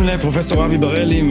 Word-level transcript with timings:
שלום 0.00 0.02
לפרופסור 0.02 0.64
אבי 0.64 0.78
בראלי 0.78 1.22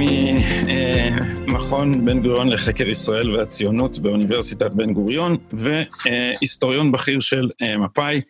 ממכון 1.47 2.05
בן 2.05 2.21
גוריון 2.21 2.50
לחקר 2.50 2.88
ישראל 2.88 3.31
והציונות 3.31 4.00
באוניברסיטת 4.00 4.71
בן 4.71 4.93
גוריון 4.93 5.38
והיסטוריון 5.54 6.91
בכיר 6.91 7.20
של 7.20 7.50
אה, 7.61 7.77
מפא"י, 7.77 8.21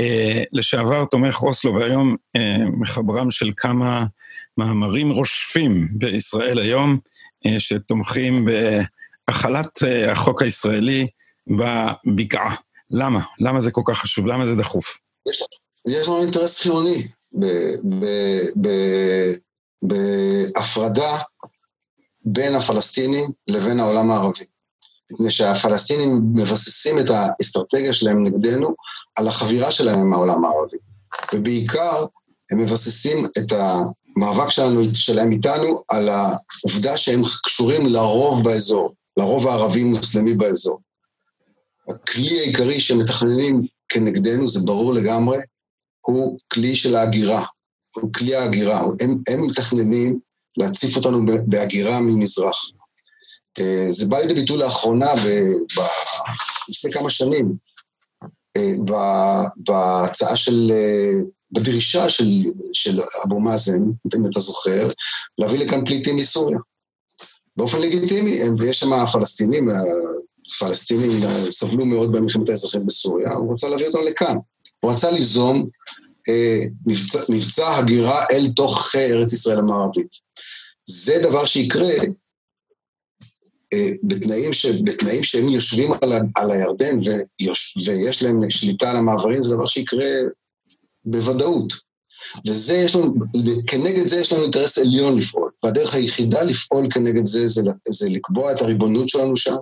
אה, 0.00 0.42
לשעבר 0.52 1.04
תומך 1.04 1.42
אוסלו 1.42 1.74
והיום 1.74 2.16
אה, 2.36 2.56
מחברם 2.78 3.30
של 3.30 3.50
כמה 3.56 4.06
מאמרים 4.58 5.10
רושפים 5.10 5.88
בישראל 5.92 6.58
היום 6.58 6.98
שתומכים 7.58 8.48
בהחלת 9.28 9.78
החוק 10.08 10.42
הישראלי 10.42 11.06
בבקעה. 11.46 12.54
למה? 12.90 13.20
למה 13.40 13.60
זה 13.60 13.70
כל 13.70 13.82
כך 13.84 13.98
חשוב? 13.98 14.26
למה 14.26 14.46
זה 14.46 14.54
דחוף? 14.54 14.98
יש 15.88 16.08
לנו 16.08 16.22
אינטרס 16.22 16.60
חיוני 16.60 17.08
בהפרדה 19.82 21.18
בין 22.24 22.54
הפלסטינים 22.54 23.30
לבין 23.48 23.80
העולם 23.80 24.10
הערבי. 24.10 24.44
מפני 25.12 25.30
שהפלסטינים 25.30 26.20
מבססים 26.34 26.98
את 26.98 27.04
האסטרטגיה 27.10 27.94
שלהם 27.94 28.24
נגדנו 28.24 28.74
על 29.16 29.28
החבירה 29.28 29.72
שלהם 29.72 29.98
עם 29.98 30.12
העולם 30.12 30.44
הערבי. 30.44 30.76
ובעיקר 31.34 32.06
הם 32.50 32.58
מבססים 32.58 33.26
את 33.38 33.52
המאבק 34.16 34.50
שלנו, 34.50 34.82
שלהם 34.94 35.32
איתנו 35.32 35.82
על 35.88 36.08
העובדה 36.08 36.96
שהם 36.96 37.22
קשורים 37.42 37.86
לרוב 37.86 38.44
באזור, 38.44 38.94
לרוב 39.16 39.46
הערבי-מוסלמי 39.46 40.34
באזור. 40.34 40.80
הכלי 41.88 42.40
העיקרי 42.40 42.80
שהם 42.80 42.98
מתכננים 42.98 43.62
כנגדנו, 43.88 44.48
זה 44.48 44.60
ברור 44.64 44.94
לגמרי, 44.94 45.38
הוא 46.00 46.38
כלי 46.52 46.76
של 46.76 46.96
ההגירה. 46.96 47.44
הוא 47.94 48.12
כלי 48.12 48.34
ההגירה. 48.34 48.80
הם, 49.00 49.18
הם 49.28 49.42
מתכננים 49.42 50.18
להציף 50.56 50.96
אותנו 50.96 51.22
בהגירה 51.46 52.00
ממזרח. 52.00 52.56
אה, 53.58 53.86
זה 53.90 54.06
בא 54.06 54.18
לידי 54.18 54.34
ביטוי 54.34 54.56
לאחרונה, 54.56 55.14
ב, 55.14 55.28
ב, 55.76 55.86
לפני 56.68 56.92
כמה 56.92 57.10
שנים, 57.10 57.52
אה, 58.56 58.72
בהצעה 59.56 60.36
של, 60.36 60.72
אה, 60.74 61.22
בדרישה 61.52 62.08
של, 62.08 62.30
של 62.72 63.00
אבו 63.26 63.40
מאזן, 63.40 63.82
אם 64.16 64.26
אתה 64.30 64.40
זוכר, 64.40 64.88
להביא 65.38 65.58
לכאן 65.58 65.84
פליטים 65.84 66.16
מסוריה. 66.16 66.58
באופן 67.56 67.80
לגיטימי, 67.80 68.38
ויש 68.58 68.80
שם 68.80 69.06
פלסטינים, 69.12 69.68
הפלסטינים 70.56 71.10
סבלו 71.50 71.86
מאוד 71.86 72.12
במלחמת 72.12 72.48
האזרחים 72.48 72.86
בסוריה, 72.86 73.34
הוא 73.34 73.52
רצה 73.52 73.68
להביא 73.68 73.86
אותם 73.86 73.98
לכאן. 74.10 74.36
הוא 74.80 74.92
רצה 74.92 75.10
ליזום 75.10 75.68
אה, 76.28 76.60
מבצע, 76.86 77.18
מבצע 77.28 77.76
הגירה 77.76 78.24
אל 78.30 78.48
תוך 78.56 78.94
ארץ 78.96 79.32
ישראל 79.32 79.58
המערבית. 79.58 80.08
זה 80.84 81.18
דבר 81.22 81.44
שיקרה 81.44 81.90
אה, 83.72 83.90
בתנאים, 84.02 84.52
ש, 84.52 84.66
בתנאים 84.66 85.22
שהם 85.22 85.48
יושבים 85.48 85.92
על, 86.02 86.12
ה, 86.12 86.20
על 86.36 86.50
הירדן 86.50 86.98
ויוש, 86.98 87.76
ויש 87.86 88.22
להם 88.22 88.50
שליטה 88.50 88.90
על 88.90 88.96
המעברים, 88.96 89.42
זה 89.42 89.54
דבר 89.54 89.66
שיקרה 89.66 90.06
בוודאות. 91.06 91.72
וזה 92.46 92.76
יש 92.76 92.96
לנו, 92.96 93.14
כנגד 93.66 94.06
זה 94.06 94.16
יש 94.16 94.32
לנו 94.32 94.42
אינטרס 94.42 94.78
עליון 94.78 95.18
לפעול. 95.18 95.50
והדרך 95.62 95.94
היחידה 95.94 96.42
לפעול 96.42 96.88
כנגד 96.90 97.26
זה, 97.26 97.48
זה, 97.48 97.62
זה 97.88 98.08
לקבוע 98.08 98.52
את 98.52 98.62
הריבונות 98.62 99.08
שלנו 99.08 99.36
שם, 99.36 99.56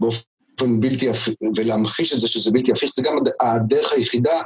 באופן 0.00 0.80
בלתי 0.80 1.10
הפיך, 1.10 1.34
ולהמחיש 1.56 2.12
את 2.12 2.20
זה 2.20 2.28
שזה 2.28 2.50
בלתי 2.50 2.72
הפיך, 2.72 2.92
זה 2.94 3.02
גם 3.02 3.16
הדרך 3.40 3.92
היחידה 3.92 4.42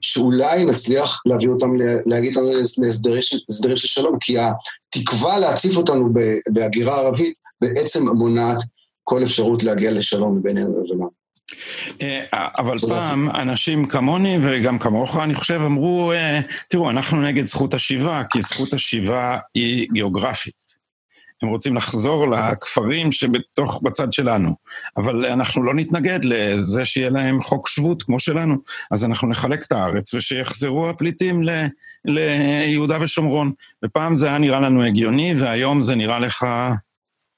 שאולי 0.00 0.64
נצליח 0.64 1.22
להביא 1.26 1.48
אותם, 1.48 1.70
להגיד 2.06 2.36
לנו 2.36 2.50
להסדרים 2.52 3.76
של 3.76 3.88
שלום, 3.88 4.18
כי 4.20 4.36
התקווה 4.38 5.38
להציף 5.38 5.76
אותנו 5.76 6.08
בהגירה 6.52 6.96
ערבית 6.96 7.34
בעצם 7.60 8.08
מונעת 8.08 8.58
כל 9.04 9.22
אפשרות 9.22 9.62
להגיע 9.62 9.90
לשלום 9.90 10.42
בינינו 10.42 10.84
לבינם. 10.84 11.15
אה, 12.02 12.24
אבל 12.32 12.78
פעם 12.78 13.30
אנשים 13.30 13.86
כמוני 13.86 14.38
וגם 14.42 14.78
כמוך, 14.78 15.16
אני 15.16 15.34
חושב, 15.34 15.60
אמרו, 15.66 16.12
אה, 16.12 16.40
תראו, 16.68 16.90
אנחנו 16.90 17.22
נגד 17.22 17.46
זכות 17.46 17.74
השיבה, 17.74 18.22
כי 18.30 18.42
זכות 18.42 18.72
השיבה 18.72 19.38
היא 19.54 19.88
גיאוגרפית. 19.92 20.66
הם 21.42 21.48
רוצים 21.48 21.76
לחזור 21.76 22.30
לכפרים 22.30 23.12
שבתוך, 23.12 23.80
בצד 23.82 24.12
שלנו. 24.12 24.54
אבל 24.96 25.26
אנחנו 25.26 25.62
לא 25.62 25.74
נתנגד 25.74 26.20
לזה 26.24 26.84
שיהיה 26.84 27.10
להם 27.10 27.40
חוק 27.40 27.68
שבות 27.68 28.02
כמו 28.02 28.20
שלנו, 28.20 28.56
אז 28.90 29.04
אנחנו 29.04 29.28
נחלק 29.28 29.62
את 29.62 29.72
הארץ 29.72 30.14
ושיחזרו 30.14 30.88
הפליטים 30.88 31.42
ל, 31.42 31.66
ליהודה 32.04 32.98
ושומרון. 33.00 33.52
ופעם 33.84 34.16
זה 34.16 34.26
היה 34.26 34.38
נראה 34.38 34.60
לנו 34.60 34.84
הגיוני, 34.84 35.34
והיום 35.40 35.82
זה 35.82 35.94
נראה 35.94 36.18
לך 36.18 36.46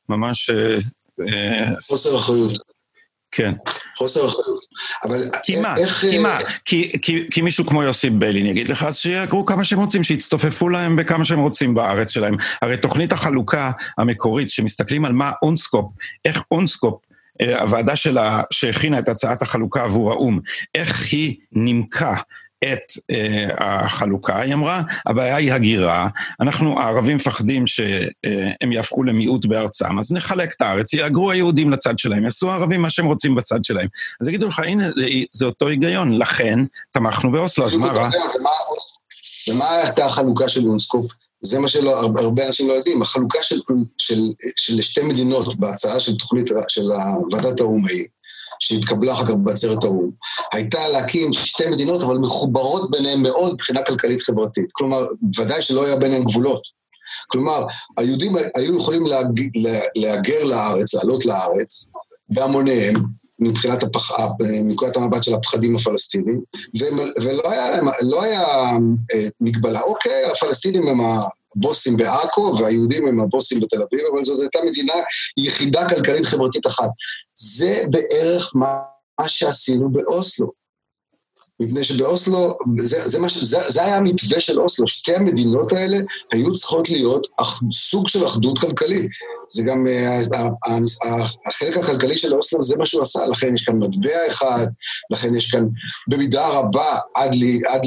ממש... 0.09 0.51
אה, 0.51 0.79
חוסר 1.89 2.17
אחריות. 2.17 2.68
כן. 3.33 3.53
חוסר 3.99 4.27
אחריות. 4.27 4.65
אבל 5.05 5.23
כי 5.43 5.61
מה? 5.61 5.77
איך... 5.77 6.01
כי 6.01 6.19
מה? 6.19 6.39
כי, 6.65 6.93
כי, 7.03 7.27
כי 7.31 7.43
מישהו 7.43 7.67
כמו 7.67 7.83
יוסי 7.83 8.11
ביילין 8.11 8.47
יגיד 8.47 8.69
לך, 8.69 8.83
אז 8.83 8.97
שיגרו 8.97 9.47
כמה 9.47 9.65
שהם 9.65 9.81
רוצים, 9.81 10.03
שיצטופפו 10.03 10.69
להם 10.69 10.97
בכמה 10.97 11.25
שהם 11.25 11.39
רוצים 11.39 11.75
בארץ 11.75 12.11
שלהם. 12.11 12.35
הרי 12.63 12.77
תוכנית 12.77 13.13
החלוקה 13.13 13.71
המקורית, 13.99 14.51
שמסתכלים 14.51 15.05
על 15.05 15.13
מה 15.13 15.31
אונסקופ, 15.43 15.87
איך 16.25 16.43
אונסקופ, 16.51 17.01
אה, 17.41 17.63
הוועדה 17.63 17.97
שלה, 17.97 18.43
שהכינה 18.51 18.99
את 18.99 19.09
הצעת 19.09 19.43
החלוקה 19.43 19.85
עבור 19.85 20.11
האו"ם, 20.11 20.41
איך 20.75 21.13
היא 21.13 21.37
נימקה 21.53 22.13
את 22.65 22.93
uh, 23.13 23.55
החלוקה, 23.65 24.41
היא 24.41 24.55
אמרה, 24.55 24.83
הבעיה 25.07 25.37
היא 25.37 25.53
הגירה, 25.53 26.09
אנחנו 26.41 26.81
הערבים 26.81 27.17
מפחדים 27.17 27.67
שהם 27.67 28.73
יהפכו 28.73 29.03
למיעוט 29.03 29.47
בארצם, 29.47 29.99
אז 29.99 30.13
נחלק 30.13 30.53
את 30.57 30.63
הארץ, 30.63 30.93
יאגרו 30.93 31.31
היהודים 31.31 31.71
לצד 31.71 31.99
שלהם, 31.99 32.25
יעשו 32.25 32.51
הערבים 32.51 32.83
מה 32.83 32.91
שהם 32.91 33.07
רוצים 33.07 33.35
בצד 33.35 33.65
שלהם. 33.65 33.89
אז 34.21 34.29
יגידו 34.29 34.47
לך, 34.47 34.59
הנה, 34.59 34.91
זה, 34.91 35.07
זה 35.33 35.47
אותו 35.47 35.69
היגיון, 35.69 36.19
לכן 36.19 36.59
תמכנו 36.91 37.33
באוסלו, 37.33 37.67
אז 37.67 37.77
מה 37.77 37.87
רע? 37.87 38.09
ומה 39.49 39.71
הייתה 39.71 40.05
החלוקה 40.05 40.49
של 40.49 40.67
אונסקופ? 40.67 41.07
זה 41.41 41.59
מה 41.59 41.69
שהרבה 41.69 42.47
אנשים 42.47 42.69
לא 42.69 42.73
יודעים, 42.73 43.03
החלוקה 43.03 43.39
של, 43.43 43.61
של, 43.99 44.21
של 44.57 44.83
שתי 44.83 45.03
מדינות 45.03 45.57
בהצעה 45.57 46.01
של 46.01 46.17
תוכנית 46.17 46.47
של 46.69 46.91
ועדת 47.33 47.61
האו"ם 47.61 47.87
ההיא, 47.87 48.05
שהתקבלה 48.61 49.13
אחר 49.13 49.27
כך 49.27 49.33
בעצרת 49.37 49.85
האו"ם, 49.85 50.11
הייתה 50.53 50.89
להקים 50.89 51.33
שתי 51.33 51.67
מדינות, 51.71 52.03
אבל 52.03 52.19
מחוברות 52.19 52.91
ביניהן 52.91 53.23
מאוד 53.23 53.53
מבחינה 53.53 53.83
כלכלית-חברתית. 53.83 54.69
כלומר, 54.73 55.07
ודאי 55.39 55.63
שלא 55.63 55.87
היה 55.87 55.97
ביניהן 55.97 56.25
גבולות. 56.25 56.63
כלומר, 57.29 57.67
היהודים 57.99 58.37
היו 58.57 58.77
יכולים 58.77 59.07
להג... 59.07 59.41
להגר 59.97 60.45
לארץ, 60.45 60.95
לעלות 60.95 61.27
לארץ, 61.27 61.89
בהמוניהם, 62.29 62.95
מבחינת 63.41 63.83
הפח... 63.83 64.11
מנקודת 64.41 64.97
המבט 64.97 65.23
של 65.23 65.35
הפחדים 65.35 65.77
הפלסטינים, 65.77 66.41
ו... 66.81 66.85
ולא 67.23 67.51
היה, 67.51 67.81
לא 68.03 68.23
היה 68.23 68.43
אה, 69.15 69.29
מגבלה. 69.41 69.81
אוקיי, 69.81 70.25
הפלסטינים 70.25 70.89
הם 70.89 71.01
הבוסים 71.57 71.97
בעכו 71.97 72.55
והיהודים 72.59 73.09
הם 73.09 73.21
הבוסים 73.21 73.61
בתל 73.61 73.83
אביב, 73.83 74.01
אבל 74.13 74.25
זאת 74.25 74.41
הייתה 74.41 74.59
מדינה 74.67 74.95
יחידה 75.37 75.89
כלכלית 75.89 76.25
חברתית 76.25 76.67
אחת. 76.67 76.91
זה 77.35 77.83
בערך 77.91 78.53
מה, 78.55 78.79
מה 79.21 79.29
שעשינו 79.29 79.93
באוסלו. 79.93 80.53
מפני 81.61 81.85
שבאוסלו, 81.85 82.59
זה, 82.79 83.09
זה, 83.09 83.19
מה, 83.19 83.29
זה, 83.29 83.59
זה 83.69 83.85
היה 83.85 83.97
המתווה 83.97 84.41
של 84.41 84.61
אוסלו, 84.61 84.89
שתי 84.89 85.15
המדינות 85.15 85.73
האלה 85.73 85.99
היו 86.33 86.53
צריכות 86.53 86.91
להיות 86.91 87.27
אח, 87.41 87.63
סוג 87.73 88.09
של 88.09 88.27
אחדות 88.27 88.59
כלכלית. 88.59 89.11
זה 89.51 89.63
גם, 89.63 89.87
uh, 89.87 90.69
החלק 91.49 91.77
הכלכלי 91.77 92.19
של 92.19 92.35
אוסלו 92.35 92.63
זה 92.63 92.77
מה 92.77 92.87
שהוא 92.87 93.03
עשה, 93.03 93.27
לכן 93.27 93.55
יש 93.55 93.65
כאן 93.65 93.75
מטבע 93.77 94.27
אחד, 94.29 94.67
לכן 95.11 95.37
יש 95.37 95.51
כאן 95.51 95.67
במידה 96.09 96.49
רבה, 96.49 96.99
עד, 97.15 97.35
לי, 97.35 97.61
עד 97.69 97.87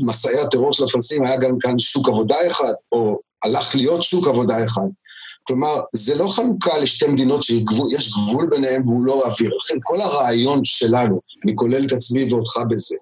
למסעי 0.00 0.40
הטרור 0.40 0.72
של 0.72 0.84
הפלסטינים 0.84 1.24
היה 1.24 1.36
גם 1.36 1.58
כאן 1.60 1.78
שוק 1.78 2.08
עבודה 2.08 2.36
אחד, 2.46 2.72
או 2.92 3.20
הלך 3.44 3.74
להיות 3.74 4.02
שוק 4.02 4.26
עבודה 4.28 4.64
אחד. 4.64 4.88
כלומר, 5.42 5.80
זה 5.92 6.14
לא 6.14 6.28
חלוקה 6.28 6.78
לשתי 6.78 7.06
מדינות 7.06 7.42
שיש 7.42 8.12
גבול 8.12 8.46
ביניהן 8.50 8.82
והוא 8.82 9.04
לא 9.04 9.14
אוויר. 9.24 9.50
לכן 9.56 9.78
כל 9.82 10.00
הרעיון 10.00 10.64
שלנו, 10.64 11.20
אני 11.44 11.56
כולל 11.56 11.86
את 11.86 11.92
עצמי 11.92 12.32
ואותך 12.32 12.56
בזה, 12.70 12.96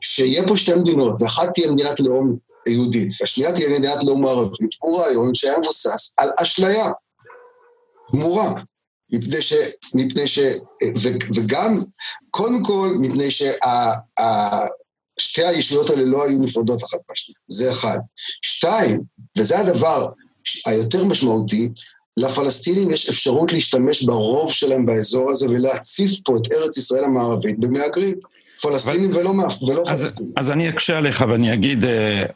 שיהיה 0.00 0.48
פה 0.48 0.56
שתי 0.56 0.74
מדינות, 0.74 1.22
ואחת 1.22 1.54
תהיה 1.54 1.72
מדינת 1.72 2.00
לאום 2.00 2.36
יהודית, 2.68 3.12
והשנייה 3.20 3.52
תהיה 3.52 3.68
מדינת 3.68 4.04
לאום 4.04 4.26
ערבית, 4.26 4.70
הוא 4.80 5.00
רעיון 5.00 5.34
שהיה 5.34 5.58
מבוסס 5.58 6.14
על 6.18 6.30
אשליה 6.42 6.92
גמורה. 8.12 8.54
מפני 9.12 9.42
ש... 9.42 9.52
מפני 9.94 10.26
ש... 10.26 10.38
ו, 11.02 11.08
וגם, 11.34 11.82
קודם 12.30 12.62
כל, 12.62 12.94
מפני 13.00 13.30
ששתי 13.30 13.54
הישויות 15.44 15.90
האלה 15.90 16.04
לא 16.04 16.24
היו 16.24 16.38
נפרדות 16.38 16.84
אחת 16.84 16.98
מהשנייה, 17.08 17.38
זה 17.48 17.70
אחד. 17.70 17.98
שתיים, 18.42 19.00
וזה 19.38 19.58
הדבר 19.58 20.06
היותר 20.66 21.04
משמעותי, 21.04 21.68
לפלסטינים 22.16 22.90
יש 22.90 23.08
אפשרות 23.08 23.52
להשתמש 23.52 24.02
ברוב 24.02 24.50
שלהם 24.52 24.86
באזור 24.86 25.30
הזה 25.30 25.48
ולהציף 25.48 26.12
פה 26.24 26.36
את 26.36 26.52
ארץ 26.52 26.76
ישראל 26.76 27.04
המערבית 27.04 27.58
במהגרים. 27.58 28.14
פלסטינים. 28.68 29.10
ולא, 29.14 29.30
ולא 29.68 29.82
אז, 29.86 30.02
פלסטינים. 30.02 30.32
אז 30.36 30.50
אני 30.50 30.68
אקשה 30.68 30.98
עליך 30.98 31.24
ואני 31.28 31.54
אגיד, 31.54 31.84
uh, 31.84 31.86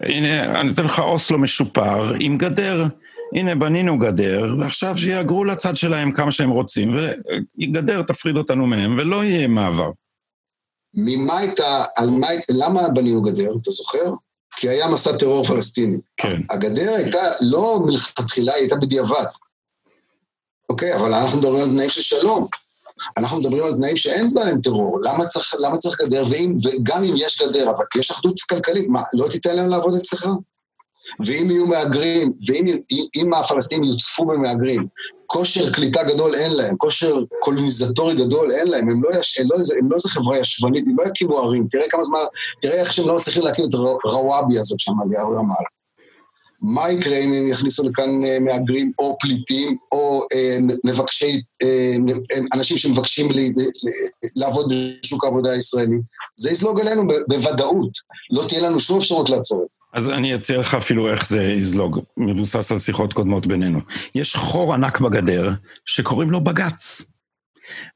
הנה, 0.00 0.60
אני 0.60 0.72
אתן 0.72 0.84
לך 0.84 0.98
אוסלו 0.98 1.38
משופר 1.38 2.12
עם 2.20 2.38
גדר. 2.38 2.86
הנה, 3.34 3.54
בנינו 3.54 3.98
גדר, 3.98 4.54
ועכשיו 4.60 4.98
שיהגרו 4.98 5.44
לצד 5.44 5.76
שלהם 5.76 6.12
כמה 6.12 6.32
שהם 6.32 6.50
רוצים, 6.50 6.96
וגדר 6.96 8.02
תפריד 8.02 8.36
אותנו 8.36 8.66
מהם, 8.66 8.98
ולא 8.98 9.24
יהיה 9.24 9.48
מעבר. 9.48 9.90
ממה 10.94 11.38
הייתה, 11.38 11.84
על 11.96 12.10
מה, 12.10 12.28
למה 12.50 12.88
בנינו 12.88 13.22
גדר, 13.22 13.50
אתה 13.62 13.70
זוכר? 13.70 14.12
כי 14.56 14.68
היה 14.68 14.88
מסע 14.88 15.18
טרור 15.18 15.44
פלסטיני. 15.44 15.98
כן. 16.16 16.40
הגדר 16.50 16.94
הייתה 16.94 17.18
לא 17.40 17.80
מלכתחילה, 17.86 18.54
היא 18.54 18.60
הייתה 18.60 18.76
בדיעבד. 18.76 19.26
אוקיי, 20.68 20.96
אבל 20.96 21.14
אנחנו 21.14 21.38
מדברים 21.38 21.62
על 21.62 21.70
תנאים 21.70 21.90
של 21.90 22.02
שלום. 22.02 22.46
אנחנו 23.16 23.40
מדברים 23.40 23.64
על 23.64 23.76
תנאים 23.76 23.96
שאין 23.96 24.34
בהם 24.34 24.60
טרור. 24.60 24.98
למה 25.04 25.26
צריך, 25.26 25.54
למה 25.60 25.76
צריך 25.76 26.00
גדר? 26.00 26.24
ואם, 26.30 26.56
וגם 26.64 27.04
אם 27.04 27.14
יש 27.16 27.42
גדר, 27.42 27.70
אבל 27.70 27.84
יש 27.98 28.10
אחדות 28.10 28.40
כלכלית, 28.40 28.88
מה, 28.88 29.02
לא 29.14 29.28
תיתן 29.28 29.56
להם 29.56 29.68
לעבוד 29.68 29.94
אצלך? 29.96 30.28
ואם 31.26 31.50
יהיו 31.50 31.66
מהגרים, 31.66 32.32
ואם 32.46 33.34
הפלסטינים 33.34 33.84
יוצפו 33.84 34.24
במהגרים, 34.24 34.86
כושר 35.26 35.72
קליטה 35.72 36.02
גדול 36.02 36.34
אין 36.34 36.52
להם, 36.52 36.76
כושר 36.76 37.16
קולוניזטורי 37.40 38.14
גדול 38.14 38.50
אין 38.50 38.68
להם, 38.68 38.90
הם 38.90 39.02
לא, 39.02 39.10
יש, 39.20 39.38
הם 39.38 39.46
לא, 39.50 39.56
הם 39.80 39.90
לא 39.90 39.96
איזה 39.96 40.08
חברה 40.08 40.38
ישבנית, 40.38 40.84
הם 40.86 40.96
לא 40.98 41.04
יקימו 41.04 41.38
ערים, 41.38 41.66
תראה 41.70 41.88
כמה 41.90 42.04
זמן, 42.04 42.20
תראה 42.62 42.80
איך 42.80 42.92
שהם 42.92 43.08
לא 43.08 43.16
מצליחים 43.16 43.42
להקים 43.42 43.64
את 43.64 43.74
רוואבי 44.04 44.58
הזאת 44.58 44.80
שם 44.80 44.92
ליד 45.10 45.20
רמאללה. 45.20 45.77
מה 46.62 46.90
יקרה 46.90 47.18
אם 47.18 47.32
הם 47.32 47.48
יכניסו 47.48 47.88
לכאן 47.88 48.26
אה, 48.26 48.40
מהגרים 48.40 48.92
או 48.98 49.16
פליטים 49.20 49.76
או 49.92 50.26
אה, 50.34 50.58
מבקשי, 50.84 51.40
אה, 51.62 51.94
אנשים 52.54 52.78
שמבקשים 52.78 53.28
לעבוד 54.36 54.72
בשוק 55.02 55.24
העבודה 55.24 55.50
הישראלי? 55.50 55.96
זה 56.36 56.50
יזלוג 56.50 56.80
אלינו 56.80 57.02
בוודאות, 57.28 57.90
לא 58.30 58.44
תהיה 58.48 58.60
לנו 58.60 58.80
שום 58.80 58.98
אפשרות 58.98 59.30
לעצור 59.30 59.64
את 59.66 59.70
זה. 59.72 59.78
אז 59.94 60.08
אני 60.08 60.34
אציע 60.34 60.58
לך 60.58 60.74
אפילו 60.74 61.10
איך 61.10 61.28
זה 61.28 61.42
יזלוג, 61.42 62.00
מבוסס 62.16 62.72
על 62.72 62.78
שיחות 62.78 63.12
קודמות 63.12 63.46
בינינו. 63.46 63.78
יש 64.14 64.36
חור 64.36 64.74
ענק 64.74 65.00
בגדר 65.00 65.50
שקוראים 65.84 66.30
לו 66.30 66.40
בג"ץ. 66.40 67.02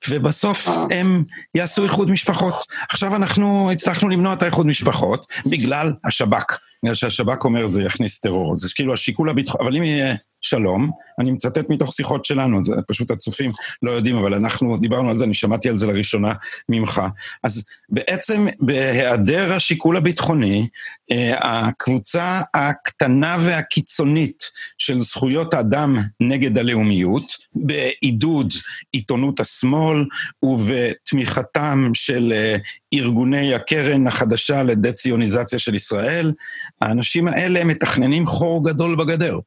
ובסוף. 0.09 0.69
הם 0.91 1.25
יעשו 1.55 1.83
איחוד 1.83 2.11
משפחות. 2.11 2.65
עכשיו 2.91 3.17
אנחנו 3.17 3.71
הצלחנו 3.71 4.09
למנוע 4.09 4.33
את 4.33 4.43
האיחוד 4.43 4.67
משפחות 4.67 5.27
בגלל 5.47 5.93
השב"כ. 6.05 6.59
שהשב"כ 6.95 7.45
אומר 7.45 7.67
זה 7.67 7.83
יכניס 7.83 8.21
טרור. 8.21 8.55
זה 8.55 8.69
כאילו 8.75 8.93
השיקול 8.93 9.31
הביטחוני, 9.31 9.65
אבל 9.65 9.77
אם 9.77 9.83
יהיה 9.83 10.15
שלום, 10.43 10.91
אני 11.19 11.31
מצטט 11.31 11.71
מתוך 11.71 11.93
שיחות 11.93 12.25
שלנו, 12.25 12.63
זה 12.63 12.75
פשוט 12.89 13.11
הצופים 13.11 13.51
לא 13.83 13.91
יודעים, 13.91 14.17
אבל 14.17 14.35
אנחנו 14.35 14.77
דיברנו 14.77 15.11
על 15.11 15.17
זה, 15.17 15.25
אני 15.25 15.35
שמעתי 15.35 15.69
על 15.69 15.79
זה 15.79 15.87
לראשונה 15.87 16.33
ממך. 16.69 17.03
אז 17.43 17.65
בעצם 17.89 18.47
בהיעדר 18.61 19.53
השיקול 19.53 19.97
הביטחוני, 19.97 20.69
אה, 21.13 21.69
הקבוצה 21.69 22.41
הקטנה 22.55 23.37
והקיצונית 23.41 24.51
של 24.79 25.03
זכויות 25.03 25.55
האדם 25.55 25.99
נגד 26.21 26.59
הלאומיות, 26.59 27.33
בעידוד 27.55 28.53
עיתונות 28.93 29.41
השמאל 29.41 30.05
ובתמיכתם 30.43 31.91
של 31.95 32.33
אה, 32.37 32.57
ארגוני 32.95 33.55
הקרן 33.55 34.07
החדשה 34.07 34.63
לדה-ציוניזציה 34.63 35.59
של 35.59 35.75
ישראל, 35.75 36.33
האנשים 36.81 37.29
האלה 37.29 37.65
מתכננים 37.65 38.27
חור 38.27 38.65
גדול 38.65 38.97
בגדר. 38.97 39.39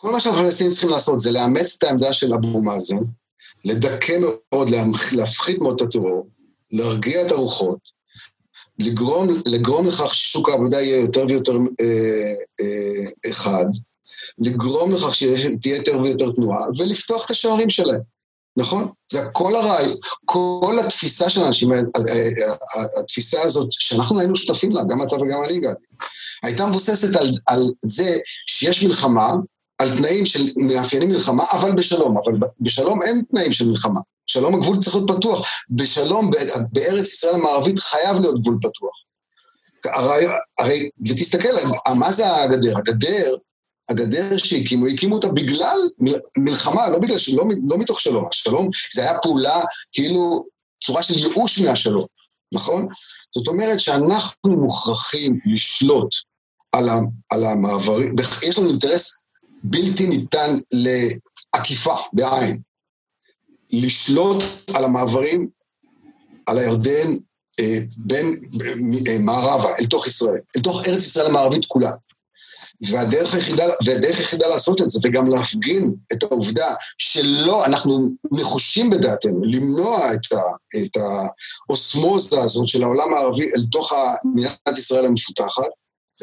כל 0.00 0.12
מה 0.12 0.20
שהפלסטינים 0.20 0.72
צריכים 0.72 0.90
לעשות 0.90 1.20
זה 1.20 1.32
לאמץ 1.32 1.74
את 1.78 1.82
העמדה 1.82 2.12
של 2.12 2.34
אבו 2.34 2.62
מאזן, 2.62 2.96
לדכא 3.64 4.18
מאוד, 4.20 4.68
להפחית 5.12 5.58
מאוד 5.58 5.80
את 5.80 5.88
הטרור, 5.88 6.28
להרגיע 6.72 7.26
את 7.26 7.30
הרוחות, 7.30 7.78
לגרום, 8.78 9.28
לגרום 9.46 9.86
לכך 9.86 10.14
ששוק 10.14 10.48
העבודה 10.48 10.80
יהיה 10.80 11.00
יותר 11.00 11.24
ויותר 11.28 11.52
אה, 11.52 12.32
אה, 12.60 13.30
אחד, 13.30 13.64
לגרום 14.38 14.92
לכך 14.92 15.14
שתהיה 15.14 15.76
יותר 15.76 15.98
ויותר 15.98 16.32
תנועה, 16.32 16.66
ולפתוח 16.78 17.24
את 17.24 17.30
השערים 17.30 17.70
שלהם. 17.70 18.00
נכון? 18.56 18.88
זה 19.12 19.20
כל 19.32 19.56
הרעי, 19.56 19.94
כל 20.24 20.76
התפיסה 20.86 21.30
של 21.30 21.42
האנשים, 21.42 21.68
התפיסה 23.00 23.42
הזאת, 23.42 23.68
שאנחנו 23.70 24.20
היינו 24.20 24.36
שותפים 24.36 24.72
לה, 24.72 24.82
גם 24.84 25.02
אתה 25.02 25.16
וגם 25.16 25.44
אני 25.44 25.56
הגעתי, 25.56 25.84
הייתה 26.42 26.66
מבוססת 26.66 27.16
על, 27.16 27.30
על 27.46 27.62
זה 27.82 28.16
שיש 28.46 28.84
מלחמה, 28.84 29.32
על 29.80 29.96
תנאים 29.96 30.26
של 30.26 30.50
מאפיינים 30.56 31.08
מלחמה, 31.08 31.44
אבל 31.52 31.72
בשלום. 31.72 32.18
אבל 32.18 32.32
בשלום 32.60 33.02
אין 33.02 33.22
תנאים 33.30 33.52
של 33.52 33.68
מלחמה. 33.68 34.00
שלום 34.26 34.54
הגבול 34.54 34.78
צריך 34.80 34.96
להיות 34.96 35.10
פתוח. 35.10 35.48
בשלום, 35.70 36.30
בארץ 36.72 37.12
ישראל 37.12 37.34
המערבית 37.34 37.78
חייב 37.78 38.20
להיות 38.20 38.40
גבול 38.40 38.58
פתוח. 38.58 38.94
הרי, 39.84 40.26
הרי 40.58 40.90
ותסתכל, 41.08 41.48
מה 41.94 42.12
זה 42.12 42.36
הגדר? 42.36 42.78
הגדר 42.78 43.34
הגדר 43.88 44.38
שהקימו, 44.38 44.86
הקימו 44.86 45.14
אותה 45.14 45.28
בגלל 45.28 45.78
מלחמה, 46.38 46.88
לא 46.88 46.98
בגלל, 46.98 47.16
לא, 47.34 47.44
לא 47.68 47.78
מתוך 47.78 48.00
שלום. 48.00 48.28
השלום 48.30 48.70
זה 48.94 49.02
היה 49.02 49.18
פעולה, 49.22 49.60
כאילו, 49.92 50.44
צורה 50.84 51.02
של 51.02 51.18
ייאוש 51.18 51.58
מהשלום, 51.58 52.06
נכון? 52.54 52.88
זאת 53.34 53.48
אומרת 53.48 53.80
שאנחנו 53.80 54.56
מוכרחים 54.56 55.38
לשלוט 55.46 56.10
על, 56.72 56.88
ה, 56.88 56.94
על 57.30 57.44
המעברים, 57.44 58.16
יש 58.42 58.58
לנו 58.58 58.68
אינטרס 58.68 59.22
בלתי 59.62 60.06
ניתן 60.06 60.58
לעקיפה, 60.72 61.94
בעין. 62.12 62.60
לשלוט 63.72 64.44
על 64.74 64.84
המעברים, 64.84 65.48
על 66.46 66.58
הירדן, 66.58 67.16
אה, 67.60 67.78
בין 67.96 68.40
אה, 69.08 69.18
מערבה, 69.18 69.68
אל 69.80 69.86
תוך 69.86 70.06
ישראל, 70.06 70.40
אל 70.56 70.62
תוך 70.62 70.88
ארץ 70.88 71.02
ישראל 71.02 71.26
המערבית 71.26 71.64
כולה. 71.64 71.90
והדרך 72.90 73.34
היחידה, 73.34 73.64
והדרך 73.84 74.18
היחידה 74.18 74.48
לעשות 74.48 74.80
את 74.82 74.90
זה, 74.90 74.98
וגם 75.02 75.28
להפגין 75.28 75.94
את 76.12 76.22
העובדה 76.22 76.74
שלא, 76.98 77.64
אנחנו 77.64 78.10
נחושים 78.32 78.90
בדעתנו 78.90 79.44
למנוע 79.44 80.14
את, 80.14 80.32
ה, 80.32 80.40
את 80.76 80.96
האוסמוזה 81.68 82.40
הזאת 82.40 82.68
של 82.68 82.82
העולם 82.82 83.14
הערבי 83.14 83.44
אל 83.56 83.66
תוך 83.72 83.92
מדינת 84.34 84.78
ישראל 84.78 85.06
המפותחת, 85.06 85.68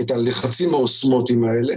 את 0.02 0.12
הלחצים 0.12 0.74
האוסמוטיים 0.74 1.44
האלה. 1.44 1.76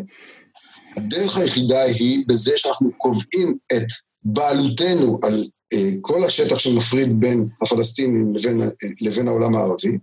הדרך 0.96 1.36
היחידה 1.36 1.82
היא 1.82 2.24
בזה 2.28 2.52
שאנחנו 2.56 2.90
קובעים 2.98 3.58
את 3.72 3.86
בעלותנו 4.22 5.18
על 5.22 5.48
אה, 5.72 5.90
כל 6.00 6.24
השטח 6.24 6.58
שמפריד 6.58 7.20
בין 7.20 7.48
הפלסטינים 7.62 8.34
לבין, 8.34 8.60
לבין 9.00 9.28
העולם 9.28 9.56
הערבי, 9.56 9.98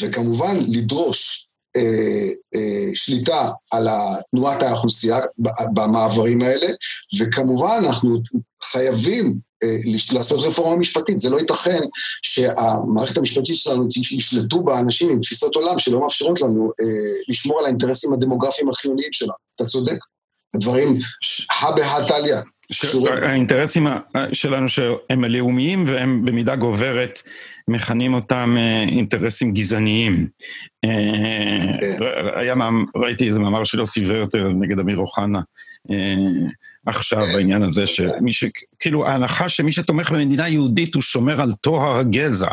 וכמובן 0.00 0.56
לדרוש 0.68 1.48
אה, 1.76 2.28
אה, 2.54 2.90
שליטה 2.94 3.50
על 3.72 3.88
תנועת 4.30 4.62
האוכלוסייה 4.62 5.18
במעברים 5.74 6.42
האלה, 6.42 6.66
וכמובן 7.20 7.82
אנחנו 7.84 8.22
חייבים 8.62 9.26
אה, 9.26 9.51
לעשות 10.12 10.40
רפורמה 10.40 10.76
משפטית. 10.76 11.18
זה 11.18 11.30
לא 11.30 11.38
ייתכן 11.38 11.80
שהמערכת 12.22 13.18
המשפטית 13.18 13.56
שלנו 13.56 13.88
ישלטו 14.12 14.62
באנשים 14.62 15.10
עם 15.10 15.20
תפיסות 15.20 15.56
עולם 15.56 15.78
שלא 15.78 16.00
מאפשרות 16.00 16.40
לנו 16.40 16.70
לשמור 17.28 17.58
על 17.58 17.64
האינטרסים 17.64 18.12
הדמוגרפיים 18.12 18.68
החיוניים 18.68 19.12
שלנו. 19.12 19.32
אתה 19.56 19.64
צודק. 19.64 19.98
הדברים 20.56 20.98
הא 21.50 21.70
בהא 21.76 22.06
תליא. 22.08 22.36
האינטרסים 23.22 23.86
שלנו 24.32 24.68
שהם 24.68 25.24
הלאומיים 25.24 25.84
והם 25.88 26.24
במידה 26.24 26.56
גוברת 26.56 27.22
מכנים 27.68 28.14
אותם 28.14 28.54
אה, 28.58 28.82
אינטרסים 28.82 29.52
גזעניים. 29.52 30.26
אה, 30.84 31.78
כן. 31.80 32.04
היה, 32.36 32.54
ראיתי 32.96 33.28
איזה 33.28 33.40
מאמר 33.40 33.64
של 33.64 33.78
יוסי 33.78 34.04
ורטר 34.06 34.48
נגד 34.48 34.78
אמיר 34.78 34.98
אוחנה 34.98 35.38
אה, 35.38 35.42
עכשיו 36.86 37.24
כן. 37.26 37.32
בעניין 37.32 37.62
הזה, 37.62 37.86
שמי 37.86 38.32
ש... 38.32 38.44
כאילו 38.78 39.06
ההנחה 39.06 39.48
שמי 39.48 39.72
שתומך 39.72 40.10
במדינה 40.10 40.48
יהודית 40.48 40.94
הוא 40.94 41.02
שומר 41.02 41.40
על 41.40 41.52
טוהר 41.52 41.98
הגזע, 41.98 42.48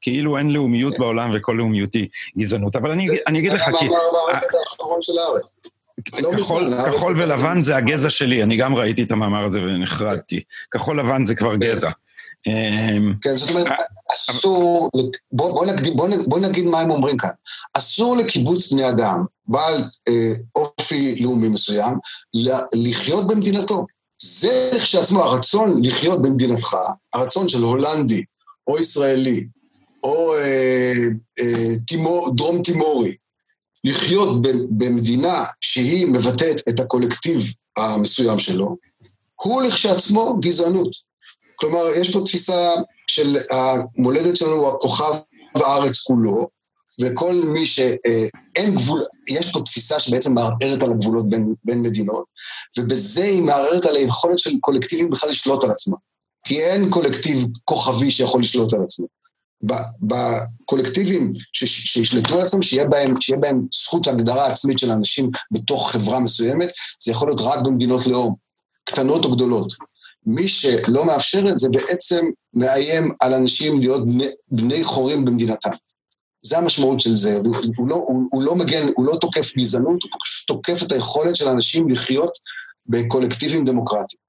כאילו 0.00 0.38
אין 0.38 0.50
לאומיות 0.50 0.92
כן. 0.94 1.00
בעולם 1.00 1.30
וכל 1.34 1.54
לאומיות 1.58 1.94
היא 1.94 2.08
גזענות. 2.38 2.76
אבל 2.76 2.90
אני 3.26 3.38
אגיד 3.38 3.52
לך, 3.52 3.62
כי... 3.64 3.70
זה 3.70 3.78
המאמר 3.78 4.38
האחרון 4.60 5.02
של 5.02 5.12
הארץ. 5.18 5.60
לא 6.18 6.30
כחול, 6.38 6.74
כחול 6.86 7.14
ולבן 7.16 7.62
זה 7.62 7.76
הגזע 7.76 8.10
שלי, 8.10 8.42
אני 8.42 8.56
גם 8.56 8.74
ראיתי 8.74 9.02
את 9.02 9.10
המאמר 9.10 9.44
הזה 9.44 9.62
ונחרדתי. 9.62 10.40
כחול 10.70 11.00
לבן 11.00 11.24
זה 11.24 11.34
כבר 11.34 11.56
גזע. 11.56 11.90
אמ, 12.46 13.14
כן, 13.20 13.36
זאת 13.36 13.50
אומרת, 13.50 13.66
אסור, 14.30 14.90
בוא, 15.32 15.66
נגיד, 15.66 15.96
בוא, 15.96 16.08
בוא 16.26 16.38
נגיד 16.38 16.64
מה 16.64 16.80
הם 16.80 16.90
אומרים 16.90 17.16
כאן. 17.16 17.30
אסור 17.74 18.16
לקיבוץ 18.16 18.72
בני 18.72 18.88
אדם, 18.88 19.24
בעל 19.46 19.84
אה, 20.08 20.32
אופי 20.54 21.22
לאומי 21.22 21.48
מסוים, 21.48 21.98
לחיות 22.74 23.26
במדינתו. 23.26 23.86
זה 24.22 24.70
כשלעצמו 24.82 25.22
הרצון 25.22 25.84
לחיות 25.84 26.22
במדינתך, 26.22 26.76
הרצון 27.14 27.48
של 27.48 27.62
הולנדי, 27.62 28.22
או 28.66 28.78
ישראלי, 28.78 29.46
או 30.02 30.34
אה, 30.34 30.94
אה, 31.40 31.76
תימור, 31.86 32.36
דרום 32.36 32.62
תימורי, 32.62 33.14
לחיות 33.84 34.42
במדינה 34.70 35.44
שהיא 35.60 36.06
מבטאת 36.06 36.60
את 36.68 36.80
הקולקטיב 36.80 37.42
המסוים 37.76 38.38
שלו, 38.38 38.76
הוא 39.34 39.62
לכשעצמו 39.62 40.36
גזענות. 40.40 41.03
כלומר, 41.64 41.88
יש 42.00 42.12
פה 42.12 42.20
תפיסה 42.26 42.70
של 43.06 43.36
המולדת 43.50 44.36
שלנו 44.36 44.52
הוא 44.52 44.68
הכוכב 44.68 45.12
הארץ 45.54 45.98
כולו, 45.98 46.48
וכל 47.00 47.34
מי 47.34 47.66
שאין 47.66 48.74
גבול, 48.74 49.02
יש 49.30 49.52
פה 49.52 49.60
תפיסה 49.64 50.00
שבעצם 50.00 50.34
מערערת 50.34 50.82
על 50.82 50.90
הגבולות 50.90 51.28
בין, 51.28 51.54
בין 51.64 51.82
מדינות, 51.82 52.24
ובזה 52.78 53.24
היא 53.24 53.42
מערערת 53.42 53.86
על 53.86 53.96
היכולת 53.96 54.38
של 54.38 54.50
קולקטיבים 54.60 55.10
בכלל 55.10 55.30
לשלוט 55.30 55.64
על 55.64 55.70
עצמם. 55.70 55.96
כי 56.46 56.62
אין 56.62 56.90
קולקטיב 56.90 57.46
כוכבי 57.64 58.10
שיכול 58.10 58.40
לשלוט 58.40 58.72
על 58.72 58.82
עצמו. 58.82 59.06
בקולקטיבים 60.02 61.32
שישלטו 61.52 62.34
על 62.34 62.40
עצמם, 62.40 62.62
שיהיה 62.62 62.84
בהם, 62.84 63.20
שיהיה 63.20 63.40
בהם 63.40 63.66
זכות 63.72 64.06
הגדרה 64.06 64.46
עצמית 64.46 64.78
של 64.78 64.90
אנשים 64.90 65.30
בתוך 65.50 65.90
חברה 65.90 66.20
מסוימת, 66.20 66.68
זה 67.04 67.12
יכול 67.12 67.28
להיות 67.28 67.40
רק 67.40 67.58
במדינות 67.64 68.06
לאום, 68.06 68.34
קטנות 68.84 69.24
או 69.24 69.32
גדולות. 69.36 69.93
מי 70.26 70.48
שלא 70.48 71.04
מאפשר 71.04 71.48
את 71.48 71.58
זה 71.58 71.68
בעצם 71.68 72.26
מאיים 72.54 73.12
על 73.20 73.34
אנשים 73.34 73.80
להיות 73.80 74.06
בני, 74.06 74.26
בני 74.50 74.84
חורים 74.84 75.24
במדינתם. 75.24 75.70
זה 76.42 76.58
המשמעות 76.58 77.00
של 77.00 77.14
זה. 77.14 77.36
הוא, 77.36 77.56
הוא, 77.76 77.88
לא, 77.88 77.94
הוא, 77.94 78.28
הוא 78.30 78.42
לא 78.42 78.54
מגן, 78.54 78.82
הוא 78.96 79.06
לא 79.06 79.16
תוקף 79.20 79.56
גזענות, 79.56 80.02
הוא 80.02 80.10
פשוט 80.24 80.46
תוקף 80.46 80.82
את 80.82 80.92
היכולת 80.92 81.36
של 81.36 81.48
אנשים 81.48 81.88
לחיות 81.88 82.32
בקולקטיבים 82.86 83.64
דמוקרטיים. 83.64 84.24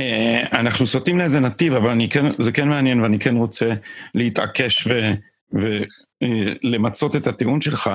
אה, 0.00 0.60
אנחנו 0.60 0.86
סוטים 0.86 1.18
לאיזה 1.18 1.40
נתיב, 1.40 1.72
אבל 1.74 1.90
אני 1.90 2.08
כן, 2.08 2.26
זה 2.38 2.52
כן 2.52 2.68
מעניין 2.68 3.00
ואני 3.00 3.18
כן 3.18 3.36
רוצה 3.36 3.74
להתעקש 4.14 4.86
ו... 4.86 5.12
ולמצות 5.52 7.16
את 7.16 7.26
הטיעון 7.26 7.60
שלך, 7.60 7.90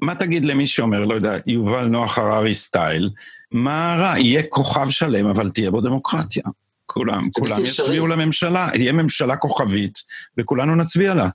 מה 0.00 0.14
תגיד 0.14 0.44
למי 0.44 0.66
שאומר, 0.66 1.04
לא 1.04 1.14
יודע, 1.14 1.36
יובל 1.46 1.86
נוח 1.86 2.18
הררי 2.18 2.54
סטייל, 2.54 3.10
מה 3.52 3.96
רע? 3.98 4.18
יהיה 4.18 4.42
כוכב 4.48 4.90
שלם, 4.90 5.26
אבל 5.26 5.50
תהיה 5.50 5.70
בו 5.70 5.80
דמוקרטיה. 5.80 6.42
כולם, 6.86 7.28
כולם 7.34 7.64
יצביעו 7.64 8.06
לממשלה, 8.06 8.68
יהיה 8.74 8.92
ממשלה 8.92 9.36
כוכבית, 9.36 9.98
וכולנו 10.38 10.76
נצביע 10.76 11.14
לה. 11.14 11.28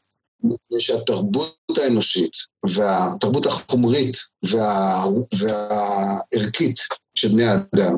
מפני 0.43 0.81
שהתרבות 0.81 1.77
האנושית 1.77 2.33
והתרבות 2.65 3.45
החומרית 3.45 4.17
וה... 4.45 5.03
והערכית 5.39 6.79
של 7.15 7.29
בני 7.29 7.45
האדם 7.45 7.95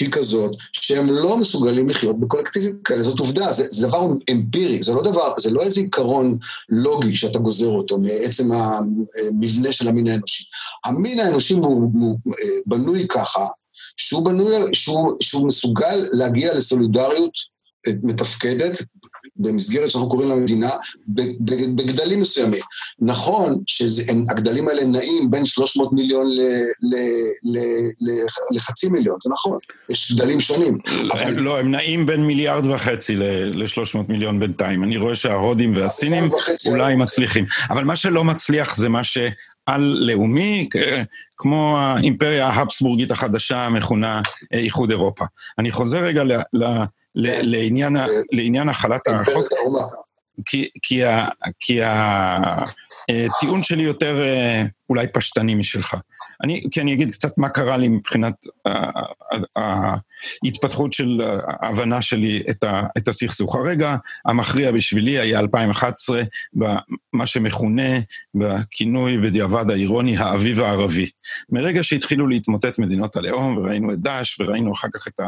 היא 0.00 0.10
כזאת 0.10 0.56
שהם 0.72 1.10
לא 1.10 1.36
מסוגלים 1.36 1.88
לחיות 1.88 2.20
בקולקטיבים 2.20 2.78
כאלה, 2.84 3.02
זאת 3.02 3.18
עובדה, 3.18 3.52
זה, 3.52 3.66
זה 3.68 3.86
דבר 3.86 4.06
אמפירי, 4.30 4.82
זה 4.82 4.92
לא 4.92 5.02
דבר, 5.02 5.32
זה 5.38 5.50
לא 5.50 5.60
איזה 5.60 5.80
עיקרון 5.80 6.38
לוגי 6.68 7.16
שאתה 7.16 7.38
גוזר 7.38 7.66
אותו 7.66 7.98
מעצם 7.98 8.52
המבנה 8.52 9.72
של 9.72 9.88
המין 9.88 10.08
האנושי. 10.08 10.44
המין 10.84 11.20
האנושי 11.20 11.54
הוא, 11.54 11.90
הוא 11.94 12.18
בנוי 12.66 13.06
ככה, 13.08 13.46
שהוא 13.96 14.24
בנוי, 14.24 14.56
שהוא, 14.72 15.10
שהוא 15.22 15.48
מסוגל 15.48 16.02
להגיע 16.12 16.54
לסולידריות 16.54 17.32
מתפקדת 18.02 18.82
במסגרת 19.36 19.90
שאנחנו 19.90 20.08
קוראים 20.08 20.28
לה 20.28 20.34
מדינה, 20.34 20.70
בגדלים 21.08 22.20
מסוימים. 22.20 22.60
נכון 23.00 23.62
שהגדלים 23.66 24.68
האלה 24.68 24.84
נעים 24.84 25.30
בין 25.30 25.44
300 25.44 25.92
מיליון 25.92 26.26
ל, 26.30 26.40
ל, 26.82 26.96
ל, 27.42 27.58
ל, 28.00 28.24
לחצי 28.50 28.88
מיליון, 28.88 29.16
זה 29.22 29.30
נכון, 29.30 29.58
יש 29.90 30.12
גדלים 30.12 30.40
שונים. 30.40 30.78
אבל... 31.12 31.30
לא, 31.30 31.58
הם 31.58 31.70
נעים 31.70 32.06
בין 32.06 32.26
מיליארד 32.26 32.66
וחצי 32.66 33.16
ל-300 33.16 33.98
מיליון 34.08 34.40
בינתיים. 34.40 34.84
אני 34.84 34.96
רואה 34.96 35.14
שההודים 35.14 35.76
והסינים 35.76 36.30
אולי 36.66 36.96
מצליחים. 36.96 37.46
אבל 37.70 37.84
מה 37.84 37.96
שלא 37.96 38.24
מצליח 38.24 38.76
זה 38.76 38.88
מה 38.88 39.04
ש... 39.04 39.18
על-לאומי, 39.66 40.68
כמו 41.36 41.78
האימפריה 41.78 42.46
ההבסבורגית 42.46 43.10
החדשה 43.10 43.58
המכונה 43.58 44.20
אה, 44.54 44.58
איחוד 44.58 44.90
אירופה. 44.90 45.24
אני 45.58 45.70
חוזר 45.70 45.98
רגע 45.98 46.24
ל... 46.24 46.32
ל. 46.52 46.64
לעניין, 47.14 47.96
לעניין 48.32 48.68
החלת 48.68 49.00
כן, 49.04 49.14
החוק. 49.14 49.48
כי, 50.46 50.68
כי, 50.82 51.02
כי 51.60 51.80
הטיעון 51.82 53.62
שלי 53.62 53.82
יותר 53.82 54.24
אה, 54.24 54.64
אולי 54.88 55.06
פשטני 55.06 55.54
משלך. 55.54 55.96
אני, 56.42 56.64
כי 56.70 56.80
אני 56.80 56.94
אגיד 56.94 57.10
קצת 57.10 57.38
מה 57.38 57.48
קרה 57.48 57.76
לי 57.76 57.88
מבחינת 57.88 58.46
ההתפתחות 59.56 60.92
של 60.92 61.20
ההבנה 61.46 62.02
שלי 62.02 62.42
את, 62.50 62.64
ה, 62.64 62.86
את 62.98 63.08
הסכסוך. 63.08 63.56
הרגע 63.56 63.96
המכריע 64.24 64.72
בשבילי 64.72 65.18
היה 65.18 65.38
2011, 65.38 66.22
במה 66.52 67.26
שמכונה 67.26 67.98
בכינוי 68.34 69.18
בדיעבד 69.18 69.70
האירוני 69.70 70.16
האביב 70.16 70.60
הערבי. 70.60 71.06
מרגע 71.50 71.82
שהתחילו 71.82 72.26
להתמוטט 72.26 72.78
מדינות 72.78 73.16
הלאום, 73.16 73.56
וראינו 73.56 73.92
את 73.92 73.98
דאעש, 73.98 74.40
וראינו 74.40 74.72
אחר 74.72 74.88
כך 74.94 75.08
את 75.08 75.20
ה... 75.20 75.26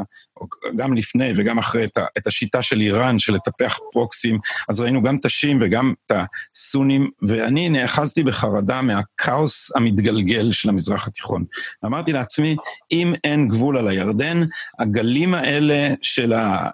גם 0.77 0.95
לפני 0.95 1.33
וגם 1.37 1.59
אחרי 1.59 1.85
את, 1.85 1.99
ה, 1.99 2.05
את 2.19 2.27
השיטה 2.27 2.63
של 2.63 2.81
איראן, 2.81 3.19
של 3.19 3.35
לטפח 3.35 3.79
פרוקסים, 3.93 4.39
אז 4.69 4.81
ראינו 4.81 4.96
גם 5.03 5.17
את 5.17 5.25
השיעים 5.25 5.59
וגם 5.63 5.95
את 6.07 6.13
הסונים, 6.55 7.11
ואני 7.23 7.69
נאחזתי 7.69 8.23
בחרדה 8.23 8.83
מהכאוס 8.83 9.77
המתגלגל 9.77 10.53
של 10.53 10.69
המזרח 10.69 11.09
התיכון. 11.09 11.45
אמרתי 11.85 12.13
לעצמי, 12.13 12.57
אם 12.93 13.15
אין 13.25 13.49
גבול 13.49 13.79
על 13.79 13.89
הירדן, 13.89 14.43
הגלים 14.79 15.35
האלה 15.35 15.89
של, 16.03 16.33
ה, 16.33 16.71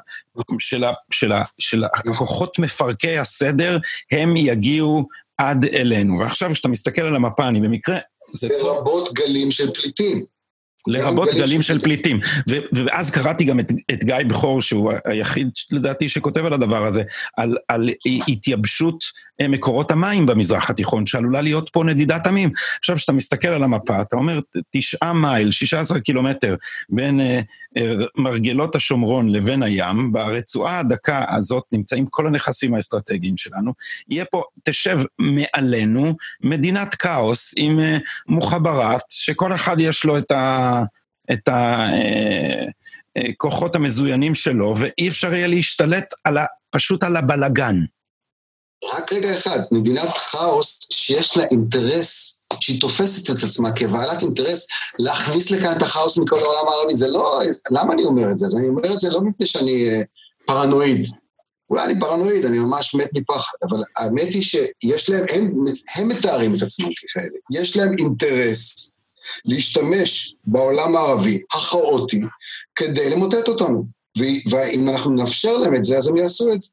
של, 0.58 0.84
ה, 0.84 0.92
של, 1.10 1.32
ה, 1.32 1.42
של 1.58 1.84
הכוחות 1.84 2.58
מפרקי 2.58 3.18
הסדר, 3.18 3.78
הם 4.12 4.36
יגיעו 4.36 5.08
עד 5.38 5.64
אלינו. 5.64 6.18
ועכשיו, 6.18 6.50
כשאתה 6.52 6.68
מסתכל 6.68 7.02
על 7.02 7.16
המפה, 7.16 7.48
אני 7.48 7.60
במקרה... 7.60 7.98
לרבות 8.42 9.12
גלים 9.12 9.50
של 9.50 9.70
פליטים. 9.74 10.31
לרבות 10.86 11.28
גלים 11.34 11.62
של 11.62 11.78
פליטים. 11.78 12.20
ואז 12.72 13.10
קראתי 13.10 13.44
גם 13.44 13.60
את, 13.60 13.72
את 13.92 14.04
גיא 14.04 14.16
בכור, 14.28 14.60
שהוא 14.60 14.92
היחיד 15.04 15.50
לדעתי 15.70 16.08
שכותב 16.08 16.44
על 16.46 16.52
הדבר 16.52 16.86
הזה, 16.86 17.02
על, 17.36 17.56
על 17.68 17.90
התייבשות 18.28 19.04
אה, 19.40 19.48
מקורות 19.48 19.90
המים 19.90 20.26
במזרח 20.26 20.70
התיכון, 20.70 21.06
שעלולה 21.06 21.40
להיות 21.40 21.70
פה 21.72 21.84
נדידת 21.84 22.26
עמים. 22.26 22.50
עכשיו, 22.78 22.96
כשאתה 22.96 23.12
מסתכל 23.12 23.48
על 23.48 23.62
המפה, 23.62 24.02
אתה 24.02 24.16
אומר, 24.16 24.40
תשעה 24.70 25.12
מייל, 25.12 25.50
16 25.50 26.00
קילומטר, 26.00 26.56
בין 26.88 27.20
אה, 27.20 27.40
אה, 27.76 27.94
מרגלות 28.16 28.74
השומרון 28.76 29.28
לבין 29.28 29.62
הים, 29.62 30.12
ברצועה 30.12 30.78
הדקה 30.78 31.24
הזאת 31.28 31.64
נמצאים 31.72 32.06
כל 32.06 32.26
הנכסים 32.26 32.74
האסטרטגיים 32.74 33.36
שלנו. 33.36 33.72
יהיה 34.08 34.24
פה, 34.24 34.42
תשב 34.64 34.98
מעלינו, 35.18 36.16
מדינת 36.40 36.94
כאוס 36.94 37.54
עם 37.56 37.80
אה, 37.80 37.98
מוחברת, 38.28 39.02
שכל 39.08 39.52
אחד 39.52 39.76
יש 39.80 40.04
לו 40.04 40.18
את 40.18 40.32
ה... 40.32 40.71
את 41.32 41.48
הכוחות 43.16 43.76
אה, 43.76 43.80
אה, 43.80 43.84
המזוינים 43.84 44.34
שלו, 44.34 44.74
ואי 44.76 45.08
אפשר 45.08 45.34
יהיה 45.34 45.46
להשתלט 45.46 46.14
על 46.24 46.38
ה, 46.38 46.44
פשוט 46.70 47.02
על 47.02 47.16
הבלגן. 47.16 47.76
רק 48.94 49.12
רגע 49.12 49.34
אחד, 49.34 49.60
מדינת 49.70 50.08
כאוס 50.30 50.88
שיש 50.92 51.36
לה 51.36 51.44
אינטרס, 51.50 52.38
שהיא 52.60 52.80
תופסת 52.80 53.30
את 53.30 53.42
עצמה 53.42 53.72
כבעלת 53.72 54.22
אינטרס 54.22 54.66
להכניס 54.98 55.50
לכאן 55.50 55.76
את 55.76 55.82
הכאוס 55.82 56.18
מכל 56.18 56.38
העולם 56.38 56.68
הערבי, 56.68 56.94
זה 56.94 57.08
לא... 57.08 57.40
למה 57.70 57.92
אני 57.92 58.04
אומר 58.04 58.30
את 58.30 58.38
זה? 58.38 58.46
אני 58.58 58.68
אומר 58.68 58.92
את 58.94 59.00
זה 59.00 59.10
לא 59.10 59.20
מפני 59.20 59.46
שאני 59.46 59.90
אה, 59.90 60.00
פרנואיד. 60.46 61.08
אולי 61.70 61.84
אני 61.84 62.00
פרנואיד, 62.00 62.44
אני 62.44 62.58
ממש 62.58 62.94
מת 62.94 63.10
מפחד, 63.14 63.56
אבל 63.70 63.82
האמת 63.96 64.34
היא 64.34 64.42
שיש 64.42 65.10
להם, 65.10 65.24
הם, 65.32 65.64
הם 65.96 66.08
מתארים 66.08 66.54
את 66.54 66.62
עצמם 66.62 66.88
ככאלה, 66.88 67.60
יש 67.60 67.76
להם 67.76 67.92
אינטרס 67.98 68.94
להשתמש 69.44 70.34
בעולם 70.44 70.96
הערבי 70.96 71.42
הכאוטי 71.52 72.20
כדי 72.74 73.10
למוטט 73.10 73.48
אותנו. 73.48 73.84
ואם 74.50 74.88
אנחנו 74.88 75.10
נאפשר 75.10 75.56
להם 75.56 75.74
את 75.74 75.84
זה, 75.84 75.98
אז 75.98 76.08
הם 76.08 76.16
יעשו 76.16 76.52
את 76.52 76.62
זה. 76.62 76.68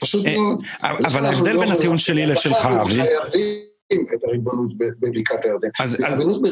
פשוט 0.00 0.26
אה, 0.26 0.36
מאוד. 0.36 0.60
אבל 0.82 1.24
ההבדל 1.24 1.52
לא 1.52 1.60
בין 1.60 1.72
הטיעון 1.72 1.98
שלי 1.98 2.26
לשלך, 2.26 2.66
אבי... 2.66 3.00
את 3.92 4.24
הריבונות 4.24 4.70
בבקעת 4.78 5.44
הירדן. 5.44 5.68
אז... 5.80 5.96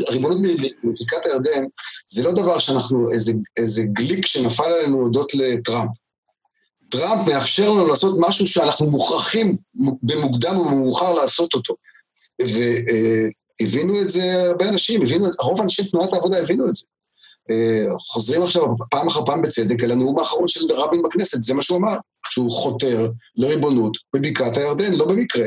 הריבונות 0.08 0.40
בבקעת 0.84 1.26
הירדן 1.26 1.64
זה 2.06 2.22
לא 2.22 2.32
דבר 2.32 2.58
שאנחנו, 2.58 3.12
איזה, 3.12 3.32
איזה 3.56 3.82
גליק 3.82 4.26
שנפל 4.26 4.64
עלינו 4.64 4.98
הודות 4.98 5.34
לטראמפ. 5.34 5.90
טראמפ 6.90 7.28
מאפשר 7.28 7.70
לנו 7.70 7.86
לעשות 7.86 8.16
משהו 8.18 8.46
שאנחנו 8.46 8.90
מוכרחים 8.90 9.56
במוקדם 10.02 10.58
ובמאוחר 10.58 11.12
לעשות 11.12 11.54
אותו. 11.54 11.74
אה, 12.40 13.28
הבינו 13.60 14.00
את 14.00 14.08
זה 14.08 14.42
הרבה 14.42 14.68
אנשים, 14.68 15.02
הבינו, 15.02 15.26
רוב 15.40 15.60
אנשי 15.60 15.90
תנועת 15.90 16.12
העבודה 16.12 16.38
הבינו 16.38 16.68
את 16.68 16.74
זה. 16.74 16.86
אה, 17.50 17.84
חוזרים 17.98 18.42
עכשיו 18.42 18.62
פעם 18.90 19.08
אחר 19.08 19.24
פעם 19.26 19.42
בצדק 19.42 19.84
אל 19.84 19.90
הנאום 19.90 20.18
האחרון 20.18 20.48
של 20.48 20.72
רבין 20.72 21.02
בכנסת, 21.02 21.40
זה 21.40 21.54
מה 21.54 21.62
שהוא 21.62 21.78
אמר, 21.78 21.94
שהוא 22.30 22.52
חותר 22.52 23.10
לריבונות 23.36 23.96
בבקעת 24.16 24.56
הירדן, 24.56 24.92
לא 24.92 25.04
במקרה. 25.04 25.46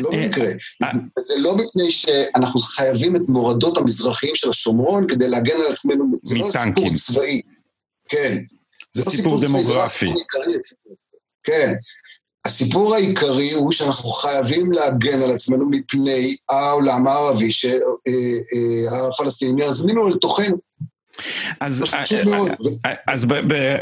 לא 0.00 0.12
אה, 0.12 0.22
במקרה. 0.22 0.50
אה, 0.82 0.88
זה 1.18 1.34
לא 1.38 1.56
מפני 1.56 1.90
שאנחנו 1.90 2.60
חייבים 2.60 3.16
את 3.16 3.22
מורדות 3.28 3.78
המזרחיים 3.78 4.36
של 4.36 4.48
השומרון 4.48 5.08
כדי 5.08 5.28
להגן 5.28 5.60
על 5.66 5.72
עצמנו, 5.72 6.04
זה 6.22 6.34
לא 6.34 6.48
סיפור 6.52 6.94
צבאי. 6.94 7.40
כן. 8.08 8.38
זה 8.92 9.02
סיפור 9.02 9.40
דמוגרפי. 9.40 10.12
כן. 11.44 11.74
הסיפור 12.46 12.94
העיקרי 12.94 13.52
הוא 13.52 13.72
שאנחנו 13.72 14.10
חייבים 14.10 14.72
להגן 14.72 15.22
על 15.22 15.30
עצמנו 15.30 15.70
מפני 15.70 16.36
העולם 16.50 17.06
הערבי 17.06 17.50
שהפלסטינים 17.52 19.58
יזמינו 19.58 20.08
לתוכנו. 20.08 20.56
אז, 21.60 21.84
אז 23.06 23.24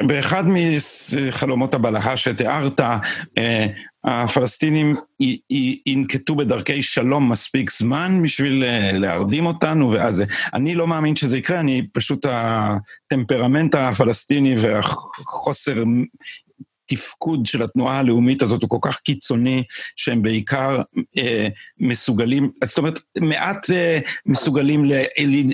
באחד 0.06 0.44
מחלומות 0.46 1.74
הבלהה 1.74 2.16
שתיארת, 2.16 2.80
הפלסטינים 4.04 4.96
ינקטו 5.86 6.34
בדרכי 6.34 6.82
שלום 6.82 7.32
מספיק 7.32 7.70
זמן 7.70 8.20
בשביל 8.22 8.64
להרדים 8.92 9.46
אותנו, 9.46 9.90
ואז 9.90 10.22
אני 10.54 10.74
לא 10.74 10.86
מאמין 10.86 11.16
שזה 11.16 11.38
יקרה, 11.38 11.60
אני 11.60 11.86
פשוט 11.92 12.26
הטמפרמנט 12.28 13.74
הפלסטיני 13.74 14.54
והחוסר 14.58 15.84
התפקוד 16.92 17.46
של 17.46 17.62
התנועה 17.62 17.98
הלאומית 17.98 18.42
הזאת 18.42 18.62
הוא 18.62 18.70
כל 18.70 18.78
כך 18.80 18.98
קיצוני, 19.00 19.62
שהם 19.96 20.22
בעיקר 20.22 20.82
אה, 21.18 21.48
מסוגלים, 21.78 22.50
זאת 22.64 22.78
אומרת, 22.78 22.98
מעט 23.20 23.70
אה, 23.70 23.98
מסוגלים 24.26 24.84
ל, 24.84 24.92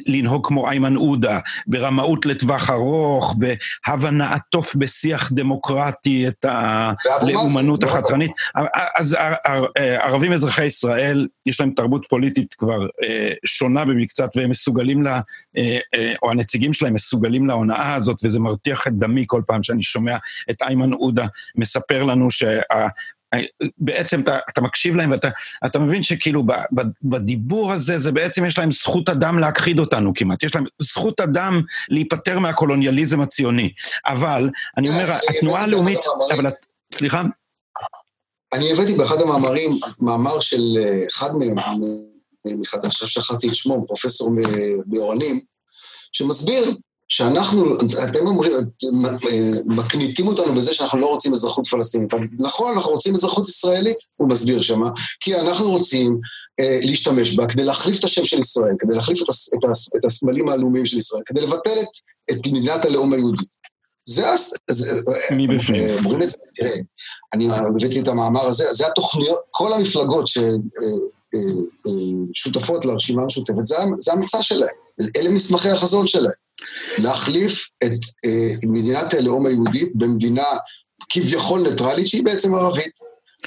לנהוג 0.07 0.47
כמו 0.47 0.69
איימן 0.69 0.97
עודה, 0.97 1.39
ברמאות 1.67 2.27
לטווח 2.27 2.71
ארוך, 2.71 3.37
בהבא 3.39 4.11
נעטוף 4.11 4.75
בשיח 4.75 5.33
דמוקרטי 5.33 6.29
את 6.29 6.45
הלאומנות 6.49 7.83
החתרנית. 7.83 8.31
אז 8.97 9.17
ערבים 9.77 10.33
אזרחי 10.33 10.65
ישראל, 10.65 11.27
יש 11.47 11.61
להם 11.61 11.71
תרבות 11.71 12.07
פוליטית 12.09 12.55
כבר 12.55 12.87
אה, 13.03 13.33
שונה 13.45 13.85
במקצת, 13.85 14.31
והם 14.37 14.51
מסוגלים 14.51 15.03
לה, 15.03 15.21
אה, 15.57 15.79
אה, 15.95 16.15
או 16.23 16.31
הנציגים 16.31 16.73
שלהם 16.73 16.95
מסוגלים 16.95 17.47
להונאה 17.47 17.95
הזאת, 17.95 18.17
וזה 18.25 18.41
מרתיח 18.41 18.87
את 18.87 18.93
דמי 18.93 19.25
כל 19.27 19.43
פעם 19.47 19.63
שאני 19.63 19.83
שומע 19.83 20.17
את 20.51 20.63
איימן 20.63 20.93
עודה 20.93 21.27
מספר 21.55 22.03
לנו 22.03 22.31
שה... 22.31 22.61
בעצם 23.79 24.21
אתה, 24.21 24.39
אתה 24.51 24.61
מקשיב 24.61 24.97
להם 24.97 25.11
ואתה 25.11 25.29
אתה 25.67 25.79
מבין 25.79 26.03
שכאילו 26.03 26.43
ב, 26.47 26.53
ב, 26.53 26.83
בדיבור 27.03 27.73
הזה, 27.73 27.99
זה 27.99 28.13
בעצם 28.13 28.45
יש 28.45 28.59
להם 28.59 28.73
זכות 28.73 29.09
אדם 29.09 29.39
להכחיד 29.39 29.79
אותנו 29.79 30.13
כמעט. 30.15 30.43
יש 30.43 30.55
להם 30.55 30.65
זכות 30.83 31.21
אדם 31.21 31.63
להיפטר 31.89 32.39
מהקולוניאליזם 32.39 33.21
הציוני. 33.21 33.73
אבל, 34.07 34.51
אני 34.77 34.89
אומר, 34.89 35.17
התנועה 35.31 35.63
הלאומית... 35.63 35.99
אבל... 36.33 36.51
סליחה? 36.95 37.23
אני 38.53 38.73
הבאתי 38.73 38.95
באחד 38.95 39.21
המאמרים, 39.21 39.81
מאמר 40.01 40.41
של 40.41 40.79
אה, 40.79 41.05
אחד 41.11 41.31
מהם, 41.37 41.57
מחדש, 42.47 43.05
שכחתי 43.05 43.49
את 43.49 43.55
שמו, 43.55 43.87
פרופסור 43.87 44.31
באורנים, 44.87 45.41
שמסביר 46.13 46.77
שאנחנו, 47.09 47.77
אתם 48.09 48.27
אומרים, 48.27 48.53
מקניטים 49.67 50.27
אותנו 50.27 50.55
בזה 50.55 50.75
שאנחנו 50.75 50.99
לא 50.99 51.07
רוצים 51.07 51.33
אזרחות 51.33 51.67
פלסטינית. 51.67 52.11
נכון, 52.39 52.73
אנחנו 52.75 52.93
רוצים 52.93 53.15
אזרחות 53.15 53.49
ישראלית, 53.49 53.97
הוא 54.17 54.29
מסביר 54.29 54.63
שמה, 54.63 54.91
כי 55.21 55.37
אנחנו 55.37 55.71
רוצים 55.71 56.21
אה, 56.61 56.79
להשתמש 56.83 57.35
בה 57.35 57.47
כדי 57.47 57.65
להחליף 57.65 57.99
את 57.99 58.05
השם 58.05 58.25
של 58.25 58.39
ישראל, 58.39 58.75
כדי 58.79 58.95
להחליף 58.95 59.23
את, 59.23 59.29
הס, 59.29 59.55
את, 59.55 59.71
הס, 59.71 59.97
את 59.97 60.05
הסמלים 60.05 60.49
הלאומיים 60.49 60.87
של 60.87 60.99
ישראל, 60.99 61.23
כדי 61.27 61.41
לבטל 61.41 61.79
את, 61.81 61.87
את 62.31 62.47
מדינת 62.47 62.85
הלאום 62.85 63.13
היהודי. 63.13 63.45
זה, 64.05 64.25
זה, 64.71 65.01
מי 65.37 65.47
בפנים? 65.47 65.83
אה, 65.83 65.95
אומרים 65.95 66.23
את 66.23 66.31
זה, 66.31 66.37
תראה, 66.55 66.77
אני 67.35 67.49
הבאתי 67.51 68.01
את 68.01 68.09
המאמר 68.09 68.47
הזה, 68.47 68.73
זה 68.73 68.87
התוכניות, 68.87 69.39
כל 69.51 69.73
המפלגות 69.73 70.27
ששותפות 70.27 70.63
אה, 70.83 71.18
אה, 71.35 71.41
לרשימה 72.85 73.23
המשותפת, 73.23 73.65
זה, 73.65 73.77
זה 73.97 74.13
המצע 74.13 74.43
שלהם, 74.43 74.69
אלה 75.17 75.31
מסמכי 75.31 75.69
החזון 75.69 76.07
שלהם. 76.07 76.33
להחליף 76.99 77.69
את 77.85 78.01
אה, 78.25 78.55
מדינת 78.69 79.15
הלאום 79.15 79.47
היהודית 79.47 79.93
במדינה 79.95 80.47
כביכול 81.09 81.61
ניטרלית, 81.61 82.07
שהיא 82.07 82.25
בעצם 82.25 82.55
ערבית. 82.55 82.93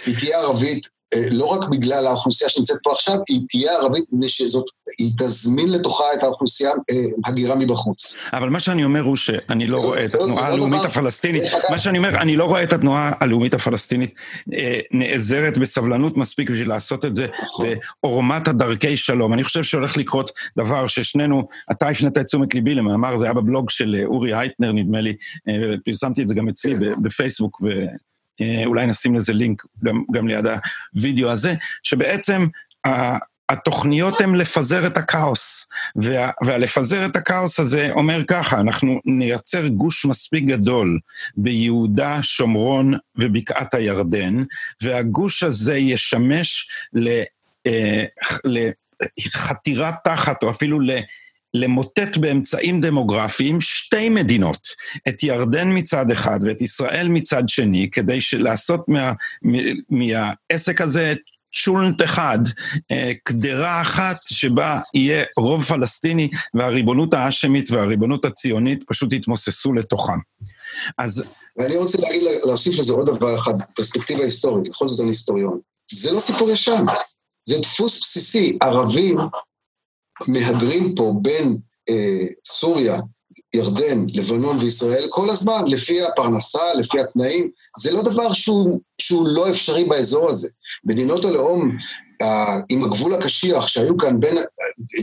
היא 0.06 0.16
תהיה 0.20 0.40
ערבית 0.40 0.86
אה, 0.86 0.92
לא 1.32 1.46
רק 1.46 1.70
בגלל 1.70 2.08
האוכלוסייה 2.08 2.50
שנמצאת 2.50 2.78
פה 2.84 2.92
עכשיו, 2.92 3.18
היא 3.30 3.42
תהיה 3.50 3.72
ערבית 3.74 4.04
מפני 4.12 4.28
שזאת, 4.28 4.66
היא 5.00 5.12
תזמין 5.18 5.72
לתוכה 5.72 6.04
את 6.14 6.24
האוכלוסייה 6.24 6.70
אה, 6.70 6.96
הגירה 7.26 7.56
מבחוץ. 7.56 8.16
אבל 8.34 8.50
מה 8.50 8.60
שאני 8.60 8.84
אומר 8.84 9.02
הוא 9.02 9.16
שאני 9.16 9.68
לא 9.68 9.80
רואה 9.80 10.06
את 10.06 10.16
התנועה 10.16 10.50
לא 10.50 10.54
הלאומית 10.54 10.86
הפלסטינית, 10.86 11.44
מה 11.70 11.80
שאני 11.80 11.98
אומר, 11.98 12.10
אני 12.22 12.36
לא 12.36 12.46
רואה 12.46 12.64
את 12.64 12.74
התנועה 12.74 13.12
הלאומית 13.20 13.54
הפלסטינית 13.54 14.14
אה, 14.54 14.80
נעזרת 14.92 15.58
בסבלנות 15.58 16.18
מספיק 16.18 16.50
בשביל 16.50 16.70
לעשות 16.70 17.06
את 17.06 17.16
זה 17.16 17.28
נכון. 17.42 17.68
בעורמת 18.04 18.48
הדרכי 18.48 18.98
שלום. 18.98 19.34
אני 19.34 19.44
חושב 19.44 19.64
שהולך 19.64 19.98
לקרות 19.98 20.32
דבר 20.58 20.88
ששנינו, 20.88 21.48
אתה 21.72 21.88
הפנית 21.90 22.18
את 22.18 22.26
תשומת 22.26 22.56
ליבי 22.56 22.76
למאמר, 22.76 23.18
זה 23.18 23.26
היה 23.26 23.34
בבלוג 23.34 23.70
של 23.70 24.04
אורי 24.06 24.34
הייטנר, 24.34 24.72
נדמה 24.72 25.02
לי, 25.02 25.16
פרסמתי 25.86 26.22
את 26.22 26.28
זה 26.28 26.36
גם 26.36 26.50
אצלי 26.50 26.74
כן. 26.74 27.04
בפייסבוק, 27.04 27.62
אה, 27.66 27.86
אולי 28.66 28.86
נשים 28.86 29.16
לזה 29.16 29.34
לינק 29.34 29.64
גם, 29.84 30.04
גם 30.12 30.28
ליד 30.28 30.46
הוידאו 30.96 31.30
הזה, 31.30 31.54
שבעצם 31.84 32.48
התוכניות 33.50 34.22
הן 34.22 34.36
לפזר 34.36 34.88
את 34.88 34.98
הכאוס, 34.98 35.68
וה, 35.96 36.32
והלפזר 36.46 37.06
את 37.06 37.16
הכאוס 37.16 37.60
הזה 37.60 37.92
אומר 37.92 38.24
ככה, 38.28 38.60
אנחנו 38.60 39.00
נייצר 39.06 39.68
גוש 39.68 40.06
מספיק 40.06 40.44
גדול 40.44 41.00
ביהודה, 41.38 42.24
שומרון 42.24 42.94
ובקעת 43.16 43.74
הירדן, 43.74 44.44
והגוש 44.82 45.44
הזה 45.44 45.78
ישמש 45.78 46.68
ל... 46.94 47.22
אה, 47.68 48.06
לחתירה 49.18 49.92
תחת, 50.04 50.44
או 50.44 50.50
אפילו 50.50 50.80
למוטט 51.54 52.18
באמצעים 52.18 52.82
דמוגרפיים 52.82 53.62
שתי 53.62 54.10
מדינות, 54.10 54.68
את 55.08 55.24
ירדן 55.24 55.78
מצד 55.78 56.12
אחד 56.12 56.40
ואת 56.44 56.62
ישראל 56.62 57.08
מצד 57.08 57.44
שני, 57.50 57.90
כדי 57.92 58.20
לעשות 58.40 58.86
מה, 58.88 59.14
מהעסק 59.90 60.82
הזה 60.82 61.14
צ'ולנט 61.64 62.02
אחד, 62.02 62.40
אה, 62.92 63.12
קדרה 63.24 63.82
אחת 63.82 64.18
שבה 64.30 64.80
יהיה 64.94 65.24
רוב 65.38 65.64
פלסטיני 65.64 66.30
והריבונות 66.54 67.14
האשמית 67.14 67.72
והריבונות 67.72 68.26
הציונית 68.26 68.84
פשוט 68.88 69.14
יתמוססו 69.14 69.74
לתוכם. 69.74 70.18
אז... 70.98 71.24
ואני 71.58 71.76
רוצה 71.76 71.98
להגיד, 72.02 72.22
להוסיף 72.44 72.80
לזה 72.80 72.94
עוד 72.94 73.10
דבר 73.10 73.38
אחד, 73.38 73.54
פרספקטיבה 73.76 74.24
היסטורית, 74.24 74.70
בכל 74.70 74.88
זאת 74.88 75.00
אני 75.00 75.10
היסטוריון. 75.10 75.60
זה 75.92 76.12
לא 76.12 76.20
סיפור 76.20 76.50
ישן, 76.50 76.86
זה 77.44 77.60
דפוס 77.60 78.02
בסיסי. 78.02 78.58
ערבים 78.62 79.18
מהגרים 80.28 80.96
פה 80.96 81.14
בין 81.22 81.58
אה, 81.90 82.26
סוריה, 82.46 83.00
ירדן, 83.56 84.06
לבנון 84.14 84.58
וישראל 84.58 85.08
כל 85.10 85.30
הזמן, 85.30 85.68
לפי 85.68 86.02
הפרנסה, 86.02 86.74
לפי 86.74 87.00
התנאים. 87.00 87.50
זה 87.78 87.92
לא 87.92 88.02
דבר 88.02 88.34
שהוא, 88.34 88.80
שהוא 89.02 89.28
לא 89.28 89.50
אפשרי 89.50 89.84
באזור 89.84 90.30
הזה. 90.30 90.50
מדינות 90.86 91.26
הלאום 91.26 91.78
אה, 92.22 92.60
עם 92.70 92.84
הגבול 92.84 93.14
הקשיח 93.14 93.68
שהיו 93.68 93.98
כאן 93.98 94.20
בין, 94.20 94.38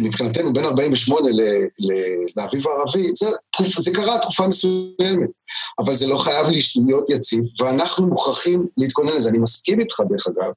מבחינתנו 0.01 0.53
בין 0.53 0.65
48' 0.65 1.29
לאביב 2.37 2.65
הערבי, 2.69 3.11
זה, 3.15 3.27
זה 3.79 3.91
קרה 3.95 4.19
תקופה 4.19 4.47
מסוימת, 4.47 5.31
אבל 5.79 5.97
זה 5.97 6.07
לא 6.07 6.17
חייב 6.17 6.47
להיות 6.87 7.11
יציב, 7.11 7.41
ואנחנו 7.61 8.07
מוכרחים 8.07 8.67
להתכונן 8.77 9.13
לזה. 9.13 9.29
אני 9.29 9.39
מסכים 9.39 9.81
איתך, 9.81 10.01
דרך 10.11 10.27
אגב, 10.27 10.53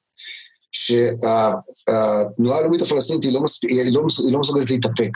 שהתנועה 0.72 2.58
הלאומית 2.58 2.82
הפלסטינית 2.82 3.24
היא 3.24 3.32
לא, 3.32 3.40
מספ... 3.40 3.64
היא, 3.64 3.92
לא, 3.92 4.02
היא 4.24 4.32
לא 4.32 4.40
מסוגלת 4.40 4.70
להתאפק. 4.70 5.10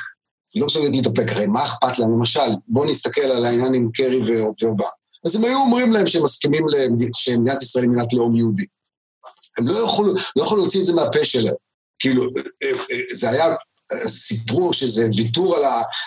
היא 0.54 0.60
לא 0.60 0.66
מסוגלת 0.66 0.96
להתאפק, 0.96 1.32
הרי 1.32 1.46
מה 1.46 1.64
אכפת 1.64 1.98
להם? 1.98 2.12
למשל, 2.12 2.50
בואו 2.68 2.90
נסתכל 2.90 3.20
על 3.20 3.44
העניין 3.44 3.74
עם 3.74 3.90
קרי 3.94 4.20
ואובמה. 4.26 4.88
אז 5.26 5.36
הם 5.36 5.44
היו 5.44 5.58
אומרים 5.58 5.92
להם 5.92 6.06
שהם 6.06 6.22
מסכימים 6.22 6.66
שמדינת 7.14 7.62
ישראל 7.62 7.84
היא 7.84 7.90
מדינת 7.90 8.12
לאום 8.12 8.36
יהודי. 8.36 8.66
הם 9.58 9.68
לא 9.68 9.74
יכולו, 9.74 10.14
לא 10.36 10.42
יכולו 10.42 10.60
להוציא 10.60 10.80
את 10.80 10.84
זה 10.84 10.92
מהפה 10.92 11.24
שלהם. 11.24 11.54
כאילו, 11.98 12.22
אה, 12.22 12.68
אה, 12.90 13.14
זה 13.14 13.30
היה, 13.30 13.54
סיפרו 14.06 14.72
שזה 14.72 15.08
ויתור 15.16 15.56
על 15.56 15.62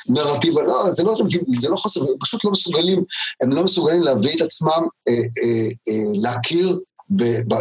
הנרטיב, 0.09 0.59
לא, 0.59 0.91
זה 0.91 1.03
לא, 1.03 1.15
זה 1.59 1.69
לא 1.69 1.75
חוסר, 1.75 2.01
הם 2.01 2.07
פשוט 2.19 2.45
לא 2.45 2.51
מסוגלים, 2.51 3.03
הם 3.43 3.53
לא 3.53 3.63
מסוגלים 3.63 4.01
להביא 4.01 4.35
את 4.35 4.41
עצמם, 4.41 4.88
אה, 5.07 5.13
אה, 5.13 5.67
אה, 5.89 6.03
להכיר 6.21 6.79
ב, 7.09 7.23
ב, 7.23 7.55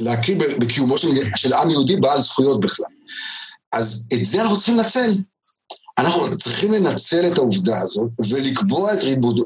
להכיר 0.00 0.38
בקיומו 0.60 0.98
של, 0.98 1.08
של 1.36 1.52
עם 1.52 1.70
יהודי 1.70 1.96
בעל 1.96 2.20
זכויות 2.20 2.60
בכלל. 2.60 2.86
אז 3.72 4.08
את 4.14 4.24
זה 4.24 4.42
אנחנו 4.42 4.56
צריכים 4.56 4.76
לנצל. 4.76 5.14
אנחנו 5.98 6.38
צריכים 6.38 6.72
לנצל 6.72 7.32
את 7.32 7.38
העובדה 7.38 7.80
הזאת 7.80 8.10
ולקבוע 8.28 8.94
את 8.94 8.98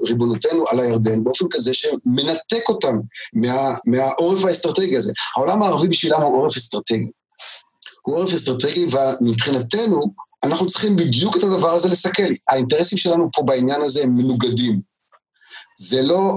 ריבונותנו 0.08 0.64
על 0.70 0.80
הירדן 0.80 1.24
באופן 1.24 1.44
כזה 1.50 1.74
שמנתק 1.74 2.68
אותם 2.68 2.98
מה, 3.34 3.74
מהעורף 3.86 4.44
האסטרטגי 4.44 4.96
הזה. 4.96 5.12
העולם 5.36 5.62
הערבי 5.62 5.88
בשבילם 5.88 6.22
הוא 6.22 6.36
עורף 6.36 6.56
אסטרטגי. 6.56 7.10
הוא 8.02 8.16
עורף 8.16 8.32
אסטרטגי, 8.32 8.86
ומבחינתנו 9.20 10.14
אנחנו 10.44 10.66
צריכים 10.66 10.96
בדיוק 10.96 11.36
את 11.36 11.42
הדבר 11.42 11.70
הזה 11.70 11.88
לסכל. 11.88 12.32
האינטרסים 12.48 12.98
שלנו 12.98 13.28
פה 13.32 13.42
בעניין 13.42 13.82
הזה 13.82 14.02
הם 14.02 14.16
מנוגדים. 14.16 14.80
זה 15.78 16.02
לא, 16.02 16.30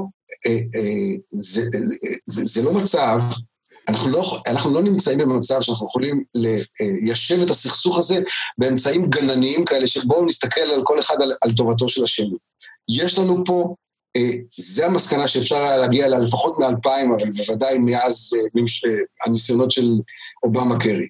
אה, 0.48 0.52
אה, 0.52 1.16
זה, 1.26 1.66
זה, 1.72 1.96
זה, 2.26 2.44
זה 2.44 2.62
לא 2.62 2.74
מצב 2.74 3.18
אנחנו 3.92 4.10
לא, 4.10 4.42
אנחנו 4.48 4.74
לא 4.74 4.82
נמצאים 4.82 5.18
במצב 5.18 5.62
שאנחנו 5.62 5.88
יכולים 5.88 6.24
ליישב 6.36 7.42
את 7.42 7.50
הסכסוך 7.50 7.98
הזה 7.98 8.20
באמצעים 8.58 9.10
גנניים 9.10 9.66
כאלה, 9.66 9.88
שבואו 9.88 10.26
נסתכל 10.26 10.62
על 10.62 10.82
כל 10.84 11.00
אחד 11.00 11.22
על, 11.22 11.34
על 11.42 11.52
טובתו 11.52 11.90
של 11.90 12.04
השני. 12.04 12.36
יש 12.90 13.20
לנו 13.20 13.44
פה, 13.46 13.76
אה, 14.18 14.32
זה 14.58 14.86
המסקנה 14.86 15.28
שאפשר 15.28 15.56
היה 15.56 15.78
להגיע 15.78 16.06
אליה 16.06 16.20
לפחות 16.20 16.60
מ-2000, 16.60 17.16
אבל 17.16 17.32
בוודאי 17.32 17.78
מאז 17.80 18.30
אה, 18.36 18.62
אה, 18.90 18.98
הניסיונות 19.26 19.72
של 19.72 19.86
אובמה 20.44 20.80
קרי, 20.80 21.08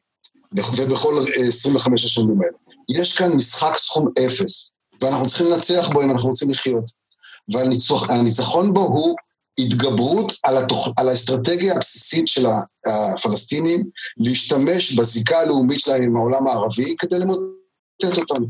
ובכל 0.76 1.20
25 1.48 2.06
השנים 2.06 2.42
האלה. 2.42 2.58
יש 2.90 3.18
כאן 3.18 3.32
משחק 3.32 3.78
סכום 3.78 4.08
אפס. 4.26 4.72
ואנחנו 5.02 5.28
צריכים 5.28 5.48
לנצח 5.48 5.90
בו 5.94 6.02
אם 6.02 6.12
אנחנו 6.12 6.30
רוצים 6.30 6.50
לחיות. 6.50 6.86
והניצחון 7.54 8.74
בו 8.74 8.82
הוא 8.82 9.16
התגברות 9.60 10.34
על, 10.44 10.58
התוכ... 10.58 10.88
על 10.98 11.10
האסטרטגיה 11.10 11.76
הבסיסית 11.76 12.28
של 12.28 12.46
הפלסטינים 12.88 13.84
להשתמש 14.18 14.94
בזיקה 14.94 15.40
הלאומית 15.40 15.80
שלהם 15.80 16.04
עם 16.04 16.16
העולם 16.16 16.48
הערבי 16.48 16.96
כדי 17.00 17.20
למוטט 17.20 18.18
אותנו. 18.18 18.48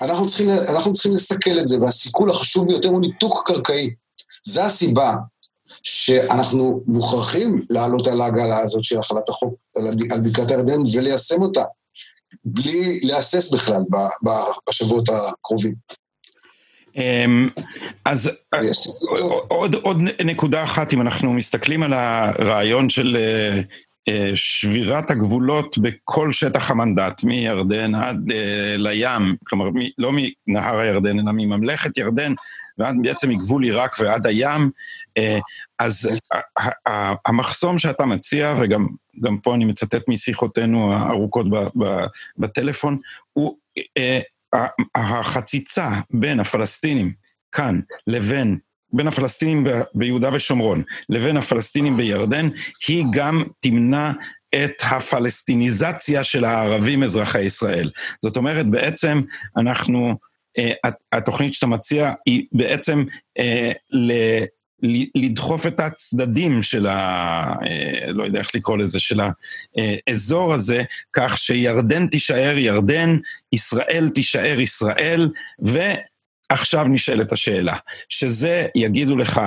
אנחנו 0.00 0.26
צריכים, 0.26 0.50
אנחנו 0.50 0.92
צריכים 0.92 1.12
לסכל 1.12 1.58
את 1.58 1.66
זה, 1.66 1.78
והסיכול 1.80 2.30
החשוב 2.30 2.66
ביותר 2.66 2.88
הוא 2.88 3.00
ניתוק 3.00 3.42
קרקעי. 3.46 3.90
זו 4.46 4.60
הסיבה 4.60 5.14
שאנחנו 5.82 6.82
מוכרחים 6.86 7.64
לעלות 7.70 8.06
על 8.06 8.20
העגלה 8.20 8.58
הזאת 8.58 8.84
של 8.84 8.98
החלת 8.98 9.28
החוק 9.28 9.54
על 10.10 10.20
בקעת 10.20 10.50
הירדן 10.50 10.80
וליישם 10.92 11.42
אותה, 11.42 11.64
בלי 12.44 13.00
להסס 13.02 13.54
בכלל 13.54 13.82
בשבועות 14.68 15.08
הקרובים. 15.08 15.74
אמ, 16.96 17.48
אז 18.04 18.30
עוד, 19.48 19.74
עוד 19.74 19.96
נקודה 20.24 20.62
אחת, 20.62 20.92
אם 20.92 21.00
אנחנו 21.00 21.32
מסתכלים 21.32 21.82
על 21.82 21.92
הרעיון 21.92 22.88
של 22.88 23.16
אה, 23.16 23.60
אה, 24.08 24.32
שבירת 24.34 25.10
הגבולות 25.10 25.78
בכל 25.78 26.32
שטח 26.32 26.70
המנדט, 26.70 27.24
מירדן 27.24 27.94
עד 27.94 28.30
אה, 28.30 28.74
לים, 28.78 29.36
כלומר 29.44 29.68
לא 29.98 30.10
מנהר 30.12 30.78
הירדן, 30.78 31.18
אלא 31.18 31.32
מממלכת 31.32 31.98
ירדן 31.98 32.32
ועד 32.78 32.96
בעצם 33.02 33.28
מגבול 33.28 33.64
עיראק 33.64 33.96
ועד 34.00 34.26
הים, 34.26 34.70
אז 35.78 36.10
המחסום 37.26 37.78
שאתה 37.78 38.06
מציע, 38.06 38.54
וגם 38.60 39.38
פה 39.42 39.54
אני 39.54 39.64
מצטט 39.64 40.08
משיחותינו 40.08 40.92
הארוכות 40.94 41.46
בטלפון, 42.38 42.98
הוא 43.32 43.56
החציצה 44.94 45.88
בין 46.10 46.40
הפלסטינים 46.40 47.12
כאן 47.52 47.80
לבין, 48.06 48.58
בין 48.92 49.08
הפלסטינים 49.08 49.66
ביהודה 49.94 50.34
ושומרון 50.34 50.82
לבין 51.08 51.36
הפלסטינים 51.36 51.96
בירדן, 51.96 52.48
היא 52.88 53.04
גם 53.12 53.42
תמנע 53.60 54.10
את 54.54 54.82
הפלסטיניזציה 54.90 56.24
של 56.24 56.44
הערבים 56.44 57.02
אזרחי 57.02 57.42
ישראל. 57.42 57.90
זאת 58.22 58.36
אומרת, 58.36 58.66
בעצם 58.66 59.20
אנחנו, 59.56 60.14
אה, 60.58 60.90
התוכנית 61.12 61.54
שאתה 61.54 61.66
מציע 61.66 62.12
היא 62.26 62.46
בעצם 62.52 63.04
אה, 63.38 63.72
ל... 63.90 64.12
לדחוף 65.14 65.66
את 65.66 65.80
הצדדים 65.80 66.62
של 66.62 66.86
ה... 66.86 66.94
אה, 67.66 68.12
לא 68.12 68.24
יודע 68.24 68.38
איך 68.38 68.54
לקרוא 68.54 68.78
לזה, 68.78 69.00
של 69.00 69.20
האזור 69.76 70.54
הזה, 70.54 70.82
כך 71.12 71.38
שירדן 71.38 72.06
תישאר 72.06 72.58
ירדן, 72.58 73.16
ישראל 73.52 74.10
תישאר 74.14 74.60
ישראל, 74.60 75.30
ועכשיו 75.58 76.84
נשאלת 76.84 77.32
השאלה, 77.32 77.76
שזה 78.08 78.66
יגידו 78.74 79.16
לך 79.16 79.40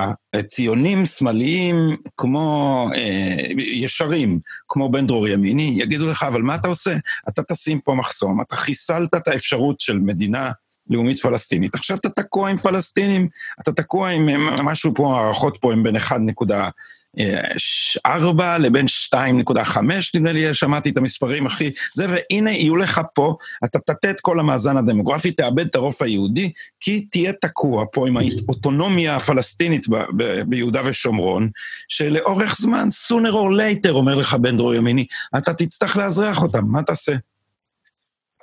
ציונים 0.46 1.06
שמאליים 1.06 1.96
כמו 2.16 2.88
אה, 2.94 3.36
ישרים, 3.58 4.38
כמו 4.68 4.90
בן 4.90 5.06
דרור 5.06 5.28
ימיני, 5.28 5.76
יגידו 5.78 6.06
לך, 6.06 6.22
אבל 6.22 6.42
מה 6.42 6.54
אתה 6.54 6.68
עושה? 6.68 6.96
אתה 7.28 7.42
תשים 7.42 7.80
פה 7.80 7.94
מחסום, 7.94 8.40
אתה 8.40 8.56
חיסלת 8.56 9.14
את 9.14 9.28
האפשרות 9.28 9.80
של 9.80 9.98
מדינה 9.98 10.50
לאומית 10.90 11.20
פלסטינית. 11.20 11.74
עכשיו 11.74 11.96
אתה 11.96 12.08
תקוע 12.08 12.50
עם 12.50 12.56
פלסטינים, 12.56 13.28
אתה 13.60 13.72
תקוע 13.72 14.08
עם 14.08 14.28
משהו 14.62 14.92
פה, 14.94 15.20
הערכות 15.20 15.58
פה 15.60 15.72
הם 15.72 15.82
בין 15.82 15.96
1.4 15.96 18.42
לבין 18.60 18.86
2.5, 19.14 19.78
נדמה 20.14 20.32
לי, 20.32 20.54
שמעתי 20.54 20.90
את 20.90 20.96
המספרים 20.96 21.46
הכי... 21.46 21.70
זה, 21.94 22.06
והנה 22.08 22.50
יהיו 22.50 22.76
לך 22.76 23.00
פה, 23.14 23.36
אתה 23.64 23.78
תטה 23.78 24.10
את 24.10 24.20
כל 24.20 24.40
המאזן 24.40 24.76
הדמוגרפי, 24.76 25.32
תאבד 25.32 25.66
את 25.66 25.74
הרוב 25.74 25.96
היהודי, 26.00 26.52
כי 26.80 27.00
תהיה 27.00 27.32
תקוע 27.32 27.84
פה 27.92 28.08
עם 28.08 28.16
האוטונומיה 28.16 29.16
הפלסטינית 29.16 29.88
ב- 29.88 30.04
ב- 30.16 30.42
ביהודה 30.46 30.82
ושומרון, 30.84 31.50
שלאורך 31.88 32.56
זמן, 32.58 32.88
sooner 33.08 33.32
or 33.32 33.86
later, 33.86 33.90
אומר 33.90 34.14
לך 34.14 34.34
בן 34.34 34.56
דרור 34.56 34.74
ימיני, 34.74 35.06
אתה 35.38 35.54
תצטרך 35.54 35.96
לאזרח 35.96 36.42
אותם, 36.42 36.64
מה 36.66 36.82
תעשה? 36.82 37.12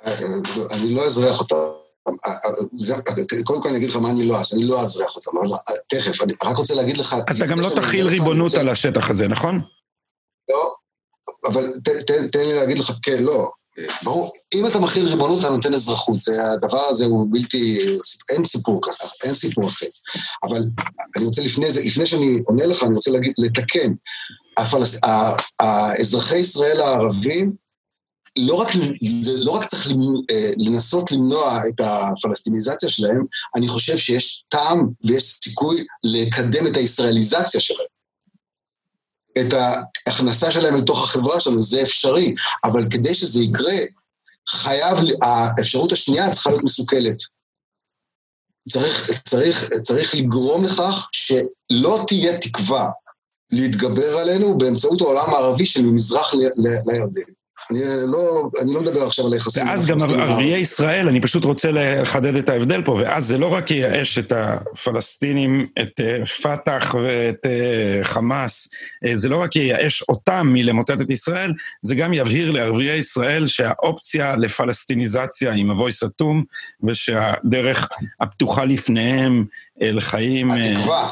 אני 0.06 0.94
לא 0.94 1.06
אזרח 1.06 1.40
אותם. 1.40 1.81
קודם 3.44 3.62
כל 3.62 3.68
אני 3.68 3.76
אגיד 3.76 3.90
לך 3.90 3.96
מה 3.96 4.10
אני 4.10 4.24
לא 4.24 4.38
אעשה, 4.38 4.56
אני 4.56 4.64
לא 4.64 4.80
אאזרח 4.80 5.16
אותם, 5.16 5.30
אבל 5.38 5.56
תכף, 5.88 6.22
אני 6.22 6.32
רק 6.44 6.56
רוצה 6.56 6.74
להגיד 6.74 6.96
לך... 6.96 7.16
אז 7.28 7.36
אתה 7.36 7.46
גם 7.46 7.60
לא 7.60 7.70
תכיל 7.76 8.06
ריבונות 8.06 8.54
על 8.54 8.68
השטח 8.68 9.10
הזה, 9.10 9.28
נכון? 9.28 9.60
לא, 10.50 10.74
אבל 11.46 11.72
תן 12.32 12.40
לי 12.40 12.54
להגיד 12.54 12.78
לך 12.78 12.92
כן, 13.02 13.22
לא. 13.22 13.50
ברור, 14.02 14.32
אם 14.54 14.66
אתה 14.66 14.78
מכיל 14.78 15.06
ריבונות, 15.06 15.40
אתה 15.40 15.50
נותן 15.50 15.74
אזרחות. 15.74 16.18
הדבר 16.54 16.80
הזה 16.80 17.04
הוא 17.04 17.26
בלתי... 17.30 17.78
אין 18.30 18.44
סיפור 18.44 18.80
ככה, 18.82 19.08
אין 19.24 19.34
סיפור 19.34 19.66
אחר. 19.66 19.86
אבל 20.42 20.60
אני 21.16 21.24
רוצה 21.24 21.42
לפני 21.42 21.70
זה, 21.70 21.80
לפני 21.84 22.06
שאני 22.06 22.42
עונה 22.46 22.66
לך, 22.66 22.82
אני 22.82 22.94
רוצה 22.94 23.10
להגיד, 23.10 23.32
לתקן. 23.38 23.92
האזרחי 25.60 26.38
ישראל 26.38 26.80
הערבים 26.80 27.52
לא 28.38 28.54
רק, 28.54 28.68
זה 29.22 29.44
לא 29.44 29.50
רק 29.50 29.64
צריך 29.64 29.88
אה, 30.30 30.50
לנסות 30.56 31.12
למנוע 31.12 31.60
את 31.68 31.80
הפלסטיניזציה 31.84 32.88
שלהם, 32.88 33.24
אני 33.56 33.68
חושב 33.68 33.98
שיש 33.98 34.44
טעם 34.48 34.88
ויש 35.04 35.24
סיכוי 35.24 35.84
לקדם 36.04 36.66
את 36.66 36.76
הישראליזציה 36.76 37.60
שלהם. 37.60 37.86
את 39.40 39.52
ההכנסה 39.52 40.52
שלהם 40.52 40.76
לתוך 40.82 41.04
החברה 41.04 41.40
שלנו, 41.40 41.62
זה 41.62 41.82
אפשרי, 41.82 42.34
אבל 42.64 42.86
כדי 42.90 43.14
שזה 43.14 43.40
יקרה, 43.40 43.76
חייב, 44.48 44.98
האפשרות 45.22 45.92
השנייה 45.92 46.30
צריכה 46.30 46.50
להיות 46.50 46.64
מסוכלת. 46.64 47.16
צריך, 48.68 49.22
צריך, 49.24 49.68
צריך 49.82 50.14
לגרום 50.14 50.64
לכך 50.64 51.08
שלא 51.12 52.04
תהיה 52.08 52.38
תקווה 52.38 52.90
להתגבר 53.50 54.18
עלינו 54.18 54.58
באמצעות 54.58 55.00
העולם 55.00 55.34
הערבי 55.34 55.66
שממזרח 55.66 56.34
לירדן. 56.86 57.32
אני 57.76 58.12
לא, 58.12 58.50
אני 58.62 58.74
לא 58.74 58.80
מדבר 58.80 59.06
עכשיו 59.06 59.26
על 59.26 59.32
היחסים. 59.32 59.68
ואז 59.68 59.86
גם 59.86 59.98
ערביי 60.02 60.58
ישראל, 60.58 61.08
אני 61.08 61.20
פשוט 61.20 61.44
רוצה 61.44 61.68
לחדד 61.72 62.34
את 62.34 62.48
ההבדל 62.48 62.82
פה, 62.82 62.92
ואז 62.92 63.26
זה 63.26 63.38
לא 63.38 63.54
רק 63.54 63.70
ייאש 63.70 64.18
את 64.18 64.32
הפלסטינים, 64.32 65.66
את 65.82 66.00
אה, 66.00 66.26
פת"ח 66.26 66.94
ואת 66.94 67.46
אה, 67.46 68.04
חמאס, 68.04 68.68
אה, 69.06 69.16
זה 69.16 69.28
לא 69.28 69.36
רק 69.36 69.56
ייאש 69.56 70.02
אותם 70.02 70.46
מלמוטט 70.52 71.00
את 71.00 71.10
ישראל, 71.10 71.52
זה 71.82 71.94
גם 71.94 72.14
יבהיר 72.14 72.50
לערביי 72.50 72.98
ישראל 72.98 73.46
שהאופציה 73.46 74.36
לפלסטיניזציה 74.36 75.52
היא 75.52 75.64
מבוי 75.64 75.92
סתום, 75.92 76.44
ושהדרך 76.82 77.88
הפתוחה 78.20 78.64
לפניהם 78.64 79.44
אל 79.82 80.00
חיים... 80.00 80.50
התקווה, 80.50 81.10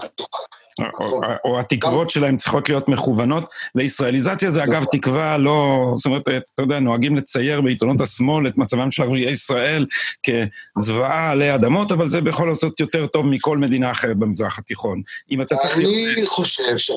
או, 1.00 1.22
או 1.44 1.60
התקוות 1.60 2.10
שלהם 2.10 2.36
צריכות 2.36 2.68
להיות 2.68 2.88
מכוונות 2.88 3.44
לישראליזציה, 3.74 4.50
זה 4.50 4.64
אגב 4.64 4.84
תקווה 4.92 5.38
לא, 5.38 5.92
זאת 5.96 6.06
אומרת, 6.06 6.22
אתה 6.28 6.62
יודע, 6.62 6.80
נוהגים 6.80 7.16
לצייר 7.16 7.60
בעיתונות 7.60 8.00
השמאל 8.00 8.48
את 8.48 8.58
מצבם 8.58 8.90
של 8.90 9.02
ערביי 9.02 9.30
ישראל 9.30 9.86
כזוועה 10.22 11.30
עלי 11.30 11.54
אדמות, 11.54 11.92
אבל 11.92 12.08
זה 12.08 12.20
בכל 12.20 12.54
זאת 12.54 12.80
יותר 12.80 13.06
טוב 13.06 13.26
מכל 13.26 13.58
מדינה 13.58 13.90
אחרת 13.90 14.16
במזרח 14.16 14.58
התיכון. 14.58 15.02
אם 15.30 15.42
אתה 15.42 15.56
צריך... 15.56 15.78
אני 15.78 16.26
חושב 16.26 16.76
ש... 16.76 16.90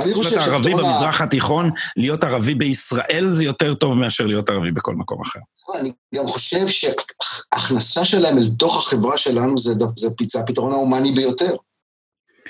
אני 0.00 0.14
חושב 0.14 0.36
להיות 0.36 0.48
ערבי 0.48 0.74
במזרח 0.74 1.20
התיכון, 1.20 1.70
להיות 1.96 2.24
ערבי 2.24 2.54
בישראל 2.54 3.28
זה 3.32 3.44
יותר 3.44 3.74
טוב 3.74 3.94
מאשר 3.94 4.26
להיות 4.26 4.48
ערבי 4.48 4.70
בכל 4.70 4.94
מקום 4.94 5.20
אחר. 5.20 5.40
אני 5.80 5.92
גם 6.14 6.26
חושב 6.26 6.66
שהכנסה 6.68 8.04
שלהם 8.04 8.38
אל 8.38 8.48
תוך 8.58 8.78
החברה 8.78 9.18
שלנו 9.18 9.58
זה, 9.58 9.72
זה, 9.96 10.08
זה 10.22 10.40
הפתרון 10.40 10.72
ההומני 10.72 11.12
ביותר. 11.12 11.54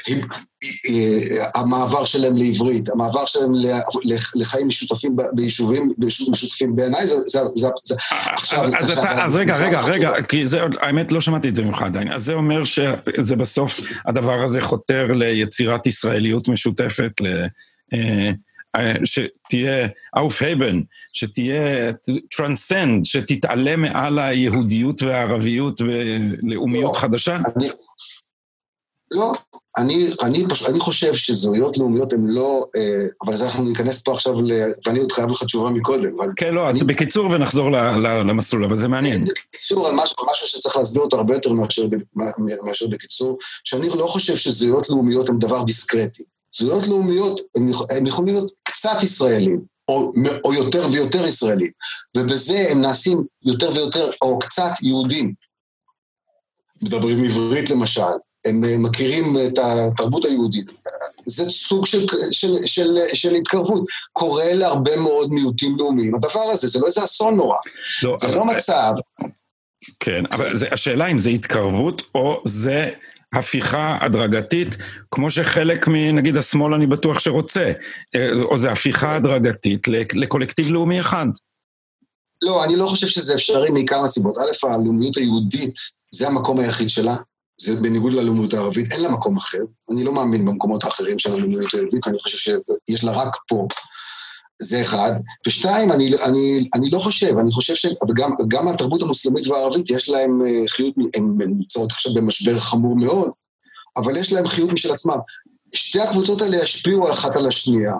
אה, 0.08 1.46
המעבר 1.54 2.04
שלהם 2.04 2.36
לעברית, 2.36 2.88
המעבר 2.88 3.26
שלהם 3.26 3.52
לחיים 4.34 4.68
משותפים 4.68 5.16
ביישובים 5.32 5.92
משותפים 6.30 6.76
בעיניי, 6.76 7.06
זה, 7.06 7.14
זה, 7.26 7.40
זה, 7.54 7.68
זה 7.82 7.94
עכשיו... 8.32 8.64
אז, 8.78 8.90
אתה, 8.90 9.24
אז 9.24 9.36
רגע, 9.36 9.56
רגע, 9.56 9.80
רגע, 9.80 10.22
כי 10.22 10.46
זה, 10.46 10.60
האמת 10.80 11.12
לא 11.12 11.20
שמעתי 11.20 11.48
את 11.48 11.54
זה 11.54 11.62
ממך 11.62 11.82
עדיין. 11.82 12.12
אז 12.12 12.24
זה 12.24 12.34
אומר 12.34 12.64
שזה 12.64 13.36
בסוף, 13.36 13.80
הדבר 14.06 14.42
הזה 14.42 14.60
חותר 14.60 15.12
ליצירת 15.12 15.86
ישראליות 15.86 16.48
משותפת, 16.48 17.12
ל... 17.20 17.46
אה, 17.94 18.30
אה, 18.76 18.92
שתהיה 19.04 19.88
אופהייבן, 20.16 20.80
שתהיה 21.12 21.92
transcend, 22.36 23.04
שתתעלה 23.04 23.76
מעל 23.76 24.18
היהודיות 24.18 25.02
והערביות 25.02 25.80
ולאומיות 25.80 26.94
לא, 26.94 27.00
חדשה? 27.00 27.38
אני, 27.56 27.68
לא, 29.10 29.32
אני, 29.78 30.08
אני, 30.22 30.44
אני 30.68 30.80
חושב 30.80 31.14
שזהויות 31.14 31.78
לאומיות 31.78 32.12
הן 32.12 32.26
לא, 32.26 32.64
אה, 32.76 33.06
אבל 33.24 33.32
אז 33.32 33.42
אנחנו 33.42 33.64
ניכנס 33.64 34.02
פה 34.02 34.12
עכשיו, 34.12 34.42
ל, 34.42 34.52
ואני 34.86 34.98
עוד 34.98 35.12
חייב 35.12 35.30
לך 35.30 35.44
תשובה 35.44 35.70
מקודם. 35.70 36.10
אבל 36.18 36.28
כן, 36.36 36.54
לא, 36.54 36.70
אני, 36.70 36.78
אז 36.78 36.82
בקיצור 36.82 37.26
ונחזור 37.26 37.70
ל, 37.70 37.76
ל, 37.76 38.06
למסלול, 38.06 38.64
אבל 38.64 38.76
זה 38.76 38.88
מעניין. 38.88 39.24
בקיצור, 39.24 39.86
על 39.86 39.94
משהו, 39.94 40.16
משהו 40.32 40.46
שצריך 40.48 40.76
להסביר 40.76 41.02
אותו 41.02 41.16
הרבה 41.16 41.34
יותר 41.34 41.52
מאשר, 41.52 41.86
מאשר 42.64 42.86
בקיצור, 42.86 43.38
שאני 43.64 43.88
לא 43.88 44.06
חושב 44.06 44.36
שזהויות 44.36 44.90
לאומיות 44.90 45.28
הן 45.28 45.38
דבר 45.38 45.62
דיסקרטי. 45.62 46.22
זהויות 46.54 46.86
לאומיות, 46.86 47.40
הן 47.90 48.06
יכולים 48.06 48.34
להיות 48.34 48.52
קצת 48.62 49.02
ישראלים, 49.02 49.60
או, 49.88 50.12
או 50.44 50.54
יותר 50.54 50.86
ויותר 50.92 51.26
ישראלים, 51.26 51.70
ובזה 52.16 52.66
הם 52.70 52.80
נעשים 52.80 53.24
יותר 53.42 53.70
ויותר, 53.74 54.10
או 54.22 54.38
קצת 54.38 54.70
יהודים. 54.82 55.34
מדברים 56.82 57.24
עברית 57.24 57.70
למשל, 57.70 58.02
הם 58.48 58.64
אה, 58.64 58.78
מכירים 58.78 59.36
את 59.46 59.58
התרבות 59.58 60.24
היהודית. 60.24 60.66
זה 61.24 61.50
סוג 61.50 61.86
של, 61.86 62.06
של, 62.30 62.62
של, 62.62 62.98
של 63.14 63.34
התקרבות. 63.34 63.84
קורה 64.12 64.54
להרבה 64.54 64.96
מאוד 64.96 65.28
מיעוטים 65.30 65.76
לאומיים. 65.78 66.14
הדבר 66.14 66.50
הזה, 66.52 66.68
זה 66.68 66.80
לא 66.80 66.86
איזה 66.86 67.04
אסון 67.04 67.36
נורא. 67.36 67.56
לא, 68.02 68.12
זה 68.14 68.26
אבל... 68.26 68.36
לא 68.36 68.44
מצב... 68.44 68.92
כן, 70.00 70.24
אבל 70.32 70.56
זה, 70.56 70.66
השאלה 70.72 71.06
אם 71.06 71.18
זה 71.18 71.30
התקרבות 71.30 72.02
או 72.14 72.42
זה 72.44 72.90
הפיכה 73.32 73.98
הדרגתית, 74.00 74.76
כמו 75.10 75.30
שחלק 75.30 75.88
מנגיד 75.88 76.36
השמאל 76.36 76.74
אני 76.74 76.86
בטוח 76.86 77.18
שרוצה, 77.18 77.72
אה, 78.14 78.30
או 78.42 78.58
זה 78.58 78.72
הפיכה 78.72 79.16
הדרגתית 79.16 79.88
לקולקטיב 80.14 80.72
לאומי 80.72 81.00
אחד. 81.00 81.26
לא, 82.42 82.64
אני 82.64 82.76
לא 82.76 82.86
חושב 82.86 83.06
שזה 83.06 83.34
אפשרי 83.34 83.68
מכמה 83.72 84.08
סיבות. 84.08 84.38
א', 84.38 84.66
הלאומיות 84.66 85.16
היהודית, 85.16 85.74
זה 86.14 86.26
המקום 86.26 86.58
היחיד 86.58 86.90
שלה, 86.90 87.16
זה 87.60 87.76
בניגוד 87.76 88.12
ללאומיות 88.12 88.54
הערבית, 88.54 88.92
אין 88.92 89.02
לה 89.02 89.08
מקום 89.08 89.36
אחר. 89.36 89.62
אני 89.92 90.04
לא 90.04 90.12
מאמין 90.12 90.44
במקומות 90.44 90.84
האחרים 90.84 91.18
של 91.18 91.32
הלאומיות 91.32 91.74
היהודית, 91.74 92.08
אני 92.08 92.18
חושב 92.18 92.38
שיש 92.38 93.04
לה 93.04 93.12
רק 93.12 93.36
פה. 93.48 93.68
זה 94.62 94.80
אחד. 94.80 95.12
ושתיים, 95.46 95.92
אני, 95.92 96.10
אני, 96.24 96.68
אני 96.74 96.90
לא 96.90 96.98
חושב, 96.98 97.38
אני 97.38 97.52
חושב 97.52 97.74
שגם 97.74 98.68
התרבות 98.68 99.02
המוסלמית 99.02 99.46
והערבית, 99.46 99.90
יש 99.90 100.08
להם 100.08 100.42
אה, 100.46 100.68
חיות, 100.68 100.94
הן 101.14 101.36
נמצאות 101.38 101.90
עכשיו 101.90 102.14
במשבר 102.14 102.58
חמור 102.58 102.96
מאוד, 102.96 103.30
אבל 103.96 104.16
יש 104.16 104.32
להם 104.32 104.46
חיות 104.46 104.70
משל 104.70 104.92
עצמם. 104.92 105.16
שתי 105.74 106.00
הקבוצות 106.00 106.42
האלה 106.42 106.56
ישפיעו 106.56 107.10
אחת 107.10 107.36
על 107.36 107.46
השנייה, 107.46 107.94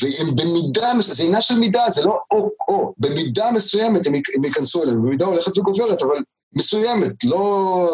והם 0.00 0.36
במידה, 0.36 0.92
זה 1.00 1.22
עניין 1.22 1.40
של 1.40 1.54
מידה, 1.54 1.90
זה 1.90 2.04
לא 2.04 2.18
או-או, 2.30 2.94
במידה 2.98 3.52
מסוימת 3.52 4.06
הם 4.06 4.44
ייכנסו 4.44 4.82
אלינו, 4.82 5.02
במידה 5.02 5.26
הולכת 5.26 5.58
וגוברת, 5.58 6.02
אבל 6.02 6.16
מסוימת, 6.56 7.24
לא... 7.24 7.88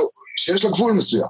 שיש 0.45 0.65
לה 0.65 0.71
גבול 0.71 0.93
מסוים. 0.93 1.29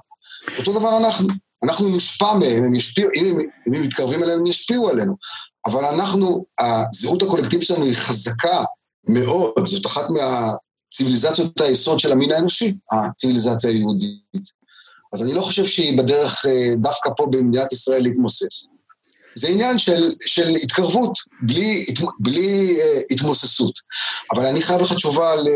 אותו 0.57 0.79
דבר 0.79 0.97
אנחנו, 0.97 1.27
אנחנו 1.63 1.89
נושפע 1.89 2.33
מהם, 2.33 2.63
הם 2.63 2.75
ישפיעו, 2.75 3.09
אם 3.15 3.25
הם, 3.25 3.39
אם 3.67 3.73
הם 3.73 3.81
מתקרבים 3.81 4.23
אלינו, 4.23 4.39
הם 4.39 4.47
ישפיעו 4.47 4.89
עלינו. 4.89 5.15
אבל 5.65 5.85
אנחנו, 5.85 6.45
הזהות 6.59 7.21
הקולקטיבית 7.21 7.67
שלנו 7.67 7.85
היא 7.85 7.95
חזקה 7.95 8.63
מאוד, 9.07 9.67
זאת 9.67 9.85
אחת 9.85 10.05
מהציוויליזציות 10.09 11.61
היסוד 11.61 11.99
של 11.99 12.11
המין 12.11 12.31
האנושי, 12.31 12.73
הציוויליזציה 12.91 13.69
היהודית. 13.69 14.61
אז 15.13 15.21
אני 15.21 15.33
לא 15.33 15.41
חושב 15.41 15.65
שהיא 15.65 15.97
בדרך 15.97 16.45
אה, 16.45 16.73
דווקא 16.75 17.09
פה 17.17 17.27
במדינת 17.31 17.71
ישראל 17.71 18.03
להתמוסס. 18.03 18.67
זה 19.35 19.47
עניין 19.47 19.77
של, 19.77 20.09
של 20.25 20.55
התקרבות, 20.63 21.13
בלי, 21.41 21.85
בלי 22.19 22.77
uh, 22.77 23.13
התמוססות. 23.13 23.73
אבל 24.33 24.45
אני 24.45 24.61
חייב 24.61 24.81
לך 24.81 24.93
תשובה 24.93 25.31
על... 25.31 25.47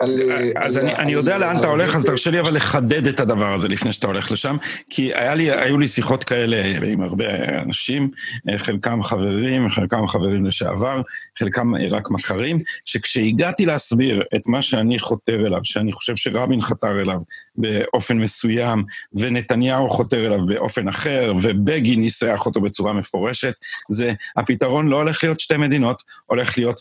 על 0.00 0.20
אז 0.56 0.76
על, 0.76 0.84
אני, 0.84 0.94
על, 0.94 1.00
אני 1.00 1.12
יודע 1.12 1.38
לאן 1.38 1.58
אתה 1.58 1.66
הולך, 1.66 1.96
אז 1.96 2.04
תרשה 2.06 2.30
לי 2.30 2.40
אבל 2.40 2.54
לחדד 2.54 3.06
את 3.06 3.20
הדבר 3.20 3.54
הזה 3.54 3.68
לפני 3.68 3.92
שאתה 3.92 4.06
הולך 4.06 4.32
לשם, 4.32 4.56
כי 4.90 5.12
לי, 5.34 5.50
היו 5.50 5.78
לי 5.78 5.88
שיחות 5.88 6.24
כאלה 6.24 6.62
עם 6.86 7.02
הרבה 7.02 7.24
אנשים, 7.62 8.10
אה, 8.50 8.58
חלקם 8.58 9.02
חברים, 9.02 9.68
חלקם 9.68 10.06
חברים 10.06 10.46
לשעבר, 10.46 11.02
חלקם 11.38 11.74
רק 11.90 12.10
מכרים, 12.10 12.62
שכשהגעתי 12.84 13.66
להסביר 13.66 14.22
את 14.36 14.46
מה 14.46 14.62
שאני 14.62 14.98
חותר 14.98 15.46
אליו, 15.46 15.60
שאני 15.64 15.92
חושב 15.92 16.16
שרבין 16.16 16.62
חתר 16.62 17.00
אליו 17.00 17.18
באופן 17.56 18.18
מסוים, 18.18 18.84
ונתניהו 19.12 19.90
חותר 19.90 20.26
אליו 20.26 20.46
באופן 20.46 20.88
אחר, 20.88 21.32
ובגין 21.42 22.00
ניסח 22.00 22.42
אותו 22.46 22.60
בצורה 22.60 22.92
מפורשת, 22.92 23.54
זה 23.90 24.12
הפתרון 24.36 24.88
לא 24.88 24.96
הולך 24.96 25.24
להיות 25.24 25.40
שתי 25.40 25.56
מדינות, 25.56 26.02
הולך 26.26 26.58
להיות 26.58 26.80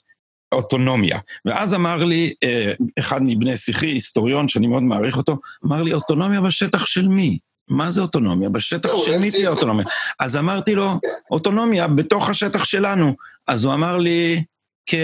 אוטונומיה. 0.52 1.20
ואז 1.46 1.74
אמר 1.74 2.04
לי 2.04 2.34
אה, 2.44 2.74
אחד 3.00 3.20
מבני 3.24 3.58
שיחי, 3.58 3.86
היסטוריון 3.86 4.48
שאני 4.48 4.68
מאוד 4.68 4.84
מעריך 4.84 5.18
אותו, 5.18 5.38
אמר 5.66 5.84
לי, 5.84 5.94
אוטונומיה 5.94 6.42
בשטח 6.42 6.86
של 6.86 7.08
מי? 7.08 7.40
מה 7.68 7.92
זה 7.92 8.02
אוטונומיה? 8.02 8.50
בשטח 8.50 8.90
של 9.06 9.18
מי 9.18 9.32
תהיה 9.32 9.50
אוטונומיה? 9.50 9.86
אז 10.20 10.38
אמרתי 10.38 10.76
לו, 10.76 11.00
אוטונומיה 11.32 11.88
בתוך 11.88 12.30
השטח 12.30 12.64
שלנו. 12.64 13.16
אז 13.48 13.66
הוא 13.66 13.74
אמר 13.74 13.98
לי, 13.98 14.44
כ... 14.86 14.96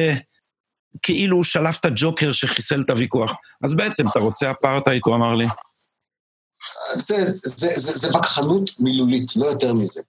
כאילו 1.02 1.36
הוא 1.36 1.44
שלף 1.44 1.80
את 1.80 1.86
הג'וקר 1.86 2.32
שחיסל 2.32 2.82
את 2.82 2.90
הוויכוח. 2.90 3.36
אז 3.64 3.74
בעצם, 3.74 4.08
אתה 4.08 4.20
רוצה 4.20 4.52
אפרטהייד? 4.52 5.02
הוא 5.06 5.16
אמר 5.16 5.36
לי. 5.36 5.46
זה, 6.96 7.16
זה, 7.34 7.68
זה, 7.76 7.92
זה 7.92 8.18
וכחנות 8.18 8.72
מילולית, 8.80 9.36
לא 9.36 9.46
יותר 9.46 9.74
מזה. 9.74 10.02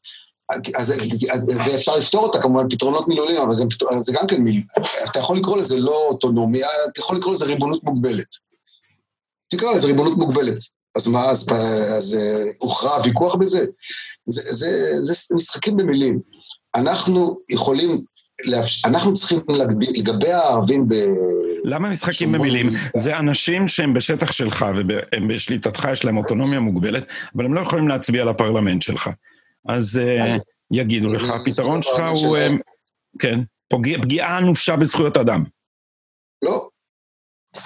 אז, 0.50 0.92
אז, 1.30 1.44
ואפשר 1.66 1.96
לפתור 1.96 2.22
אותה 2.22 2.42
כמובן 2.42 2.68
פתרונות 2.70 3.08
מילוליים, 3.08 3.42
אבל 3.42 3.54
זה, 3.54 3.64
זה 3.98 4.12
גם 4.12 4.26
כן 4.26 4.42
מיל... 4.42 4.62
אתה 5.10 5.18
יכול 5.18 5.38
לקרוא 5.38 5.56
לזה 5.56 5.76
לא 5.76 6.06
אוטונומיה, 6.08 6.66
אתה 6.92 7.00
יכול 7.00 7.16
לקרוא 7.16 7.34
לזה 7.34 7.44
ריבונות 7.44 7.84
מוגבלת. 7.84 8.26
תקרא 9.50 9.72
לזה 9.72 9.86
ריבונות 9.86 10.18
מוגבלת. 10.18 10.58
אז 10.96 11.06
מה, 11.06 11.30
אז, 11.30 11.48
אז 11.96 12.14
אה, 12.14 12.44
הוכרע 12.58 12.96
הוויכוח 12.96 13.34
בזה? 13.34 13.64
זה, 14.26 14.40
זה, 14.52 15.14
זה 15.14 15.34
משחקים 15.34 15.76
במילים. 15.76 16.20
אנחנו 16.74 17.38
יכולים. 17.48 18.04
אנחנו 18.84 19.14
צריכים 19.14 19.40
להגדיל, 19.48 19.90
לגבי 19.94 20.32
הערבים 20.32 20.88
ב... 20.88 20.94
למה 21.64 21.90
משחקים 21.90 22.32
במילים? 22.32 22.70
זה 22.96 23.18
אנשים 23.18 23.68
שהם 23.68 23.94
בשטח 23.94 24.32
שלך 24.32 24.66
והם 24.76 25.28
בשליטתך, 25.28 25.88
יש 25.92 26.04
להם 26.04 26.16
אוטונומיה 26.16 26.60
מוגבלת, 26.60 27.06
אבל 27.36 27.44
הם 27.44 27.54
לא 27.54 27.60
יכולים 27.60 27.88
להצביע 27.88 28.24
לפרלמנט 28.24 28.82
שלך. 28.82 29.10
אז 29.68 30.00
אה, 30.02 30.36
יגידו 30.70 31.14
לך, 31.14 31.30
הפתרון 31.30 31.82
שלך 31.82 32.00
הוא, 32.22 32.36
אה, 32.36 32.48
כן, 33.18 33.40
פגיעה 34.02 34.38
אנושה 34.38 34.76
בזכויות 34.76 35.16
אדם. 35.16 35.44
לא, 36.42 36.68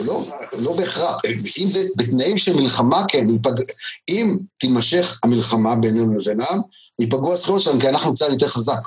לא, 0.00 0.26
לא 0.58 0.76
בהכרח. 0.76 1.20
אם 1.58 1.68
זה 1.68 1.80
בתנאים 1.96 2.38
של 2.38 2.56
מלחמה, 2.56 3.02
כן, 3.08 3.30
ייפג... 3.30 3.52
אם 4.08 4.36
תימשך 4.58 5.20
המלחמה 5.24 5.76
בינינו 5.76 6.18
לבינם, 6.18 6.60
ייפגעו 7.00 7.32
הזכויות 7.32 7.62
שלהם, 7.62 7.80
כי 7.80 7.88
אנחנו 7.88 8.14
צעד 8.14 8.30
יותר 8.30 8.48
חזק. 8.48 8.80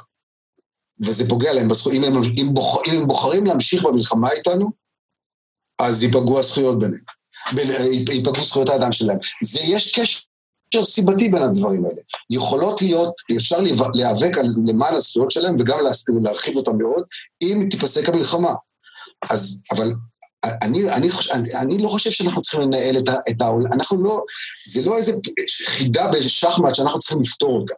וזה 1.06 1.30
פוגע 1.30 1.54
להם 1.54 1.67
בזכויות. 1.67 2.04
אם, 2.04 2.21
אם, 2.38 2.54
בוח, 2.54 2.88
אם 2.88 3.02
הם 3.02 3.08
בוחרים 3.08 3.45
להמשיך 3.45 3.84
במלחמה 3.84 4.32
איתנו, 4.32 4.71
אז 5.80 6.04
ייפגעו 6.04 6.39
הזכויות 6.39 6.80
ביניהם. 6.80 7.04
בין, 7.56 7.71
ייפגעו 8.12 8.45
זכויות 8.45 8.69
האדם 8.69 8.93
שלהם. 8.93 9.17
זה, 9.43 9.60
יש 9.60 9.99
קשר 9.99 10.19
קשר 10.74 10.86
סיבתי 10.86 11.30
בין 11.30 11.44
הדברים 11.44 11.86
האלה. 11.86 12.02
יכולות 12.30 12.82
להיות, 12.82 13.14
אפשר 13.38 13.58
להיאבק 13.96 14.38
למען 14.68 14.96
הזכויות 14.96 15.32
שלהם 15.32 15.56
וגם 15.60 15.78
להרחיב 16.24 16.58
אותם 16.58 16.78
מאוד, 16.78 17.04
אם 17.42 17.68
תיפסק 17.72 18.10
המלחמה. 18.10 18.54
אז, 19.30 19.64
אבל 19.72 19.94
אני, 20.46 20.90
אני, 20.90 21.10
אני, 21.32 21.56
אני 21.56 21.78
לא 21.78 21.90
חושב 21.90 22.12
שאנחנו 22.12 22.42
צריכים 22.42 22.62
לנהל 22.62 22.98
את, 22.98 23.10
את 23.30 23.42
העולם, 23.42 23.74
אנחנו 23.74 24.04
לא, 24.04 24.22
זה 24.68 24.82
לא 24.82 24.98
איזה 24.98 25.14
חידה 25.66 26.08
בשחמט 26.08 26.76
שאנחנו 26.76 27.00
צריכים 27.00 27.22
לפתור 27.22 27.60
אותה. 27.60 27.74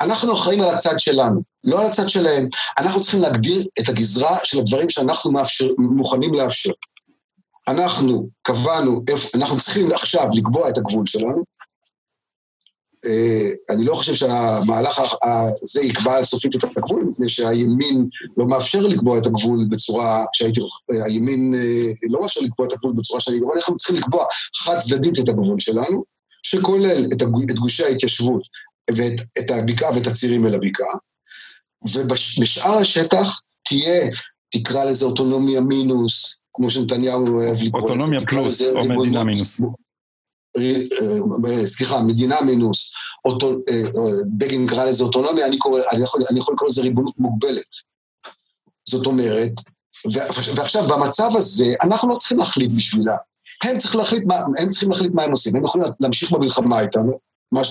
אנחנו 0.00 0.32
אחראים 0.32 0.60
על 0.60 0.68
הצד 0.70 0.98
שלנו, 0.98 1.42
לא 1.64 1.80
על 1.80 1.86
הצד 1.86 2.08
שלהם. 2.08 2.48
אנחנו 2.78 3.00
צריכים 3.00 3.20
להגדיר 3.20 3.66
את 3.80 3.88
הגזרה 3.88 4.38
של 4.44 4.58
הדברים 4.58 4.90
שאנחנו 4.90 5.32
מאפשר, 5.32 5.68
מוכנים 5.78 6.34
לאפשר. 6.34 6.70
אנחנו 7.68 8.28
קבענו, 8.42 9.02
אנחנו 9.34 9.58
צריכים 9.58 9.92
עכשיו 9.92 10.26
לקבוע 10.32 10.68
את 10.68 10.78
הגבול 10.78 11.06
שלנו, 11.06 11.44
אני 13.70 13.84
לא 13.84 13.94
חושב 13.94 14.14
שהמהלך 14.14 15.00
הזה 15.24 15.82
יקבע 15.82 16.24
סופית 16.24 16.56
את 16.56 16.64
הגבול, 16.76 17.04
מפני 17.04 17.28
שהימין 17.28 18.06
לא 18.36 18.46
מאפשר 18.46 18.80
לקבוע 18.80 19.18
את 19.18 19.26
הגבול 19.26 19.66
בצורה 19.70 20.24
שהייתי... 20.32 20.60
הימין 21.06 21.54
אה, 21.54 22.08
לא 22.10 22.20
מאפשר 22.20 22.40
לקבוע 22.40 22.66
את 22.66 22.72
הגבול 22.72 22.92
בצורה 22.96 23.20
שהייתי... 23.20 23.44
אבל 23.44 23.54
אנחנו 23.56 23.76
צריכים 23.76 23.96
לקבוע 23.96 24.24
חד 24.56 24.78
צדדית 24.78 25.18
את 25.18 25.28
הגבול 25.28 25.60
שלנו, 25.60 26.04
שכולל 26.42 27.04
את, 27.12 27.22
את 27.50 27.58
גושי 27.58 27.84
ההתיישבות 27.84 28.42
ואת 28.90 29.50
הבקעה 29.50 29.90
ואת 29.94 30.06
הצירים 30.06 30.46
אל 30.46 30.54
הבקעה, 30.54 30.94
ובשאר 31.92 32.78
השטח 32.78 33.40
תהיה, 33.68 34.10
תקרא 34.50 34.84
לזה 34.84 35.04
אוטונומיה 35.04 35.60
מינוס, 35.60 36.38
כמו 36.54 36.70
שנתניהו 36.70 37.26
אוהב 37.26 37.62
לקרוא 37.62 37.80
לזה. 37.80 37.92
אוטונומיה 37.92 38.20
פלוס, 38.20 38.62
או 38.62 38.88
מדינה 38.88 39.24
מינוס. 39.24 39.60
אה, 40.56 40.82
אה, 41.46 41.66
סליחה, 41.66 42.02
מדינה 42.02 42.40
מינוס, 42.40 42.92
אה, 43.26 43.82
בגין 44.38 44.66
קרא 44.66 44.84
לזה 44.84 45.04
אוטונומיה, 45.04 45.46
אני, 45.46 45.58
קורא, 45.58 45.80
אני, 45.92 46.02
יכול, 46.02 46.22
אני 46.30 46.38
יכול 46.38 46.54
לקרוא 46.54 46.68
לזה 46.68 46.82
ריבונות 46.82 47.14
מוגבלת. 47.18 47.94
זאת 48.88 49.06
אומרת, 49.06 49.52
ועכשיו 50.54 50.88
במצב 50.88 51.30
הזה, 51.36 51.74
אנחנו 51.82 52.08
לא 52.08 52.14
צריכים 52.14 52.38
להחליט 52.38 52.70
בשבילה. 52.76 53.16
הם 53.64 53.78
צריכים 53.78 54.00
להחליט 54.00 54.24
מה, 54.24 54.34
הם 54.58 54.70
צריכים 54.70 54.90
להחליט 54.90 55.12
מה 55.14 55.22
הם 55.22 55.30
עושים, 55.30 55.56
הם 55.56 55.64
יכולים 55.64 55.88
להמשיך 56.00 56.32
במלחמה 56.32 56.80
איתנו, 56.80 57.18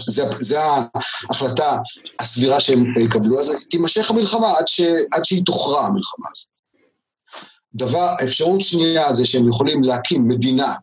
זה, 0.07 0.23
זה 0.39 0.59
ההחלטה 0.63 1.77
הסבירה 2.19 2.59
שהם 2.59 2.93
יקבלו, 3.05 3.39
אז 3.39 3.65
תימשך 3.69 4.11
המלחמה 4.11 4.51
עד, 4.57 4.67
ש, 4.67 4.81
עד 5.11 5.25
שהיא 5.25 5.43
תוכרע 5.45 5.85
המלחמה 5.85 6.25
הזאת. 6.31 6.47
דבר, 7.75 8.15
אפשרות 8.23 8.61
שנייה 8.61 9.13
זה 9.13 9.25
שהם 9.25 9.49
יכולים 9.49 9.83
להקים 9.83 10.27
מדינה 10.27 10.73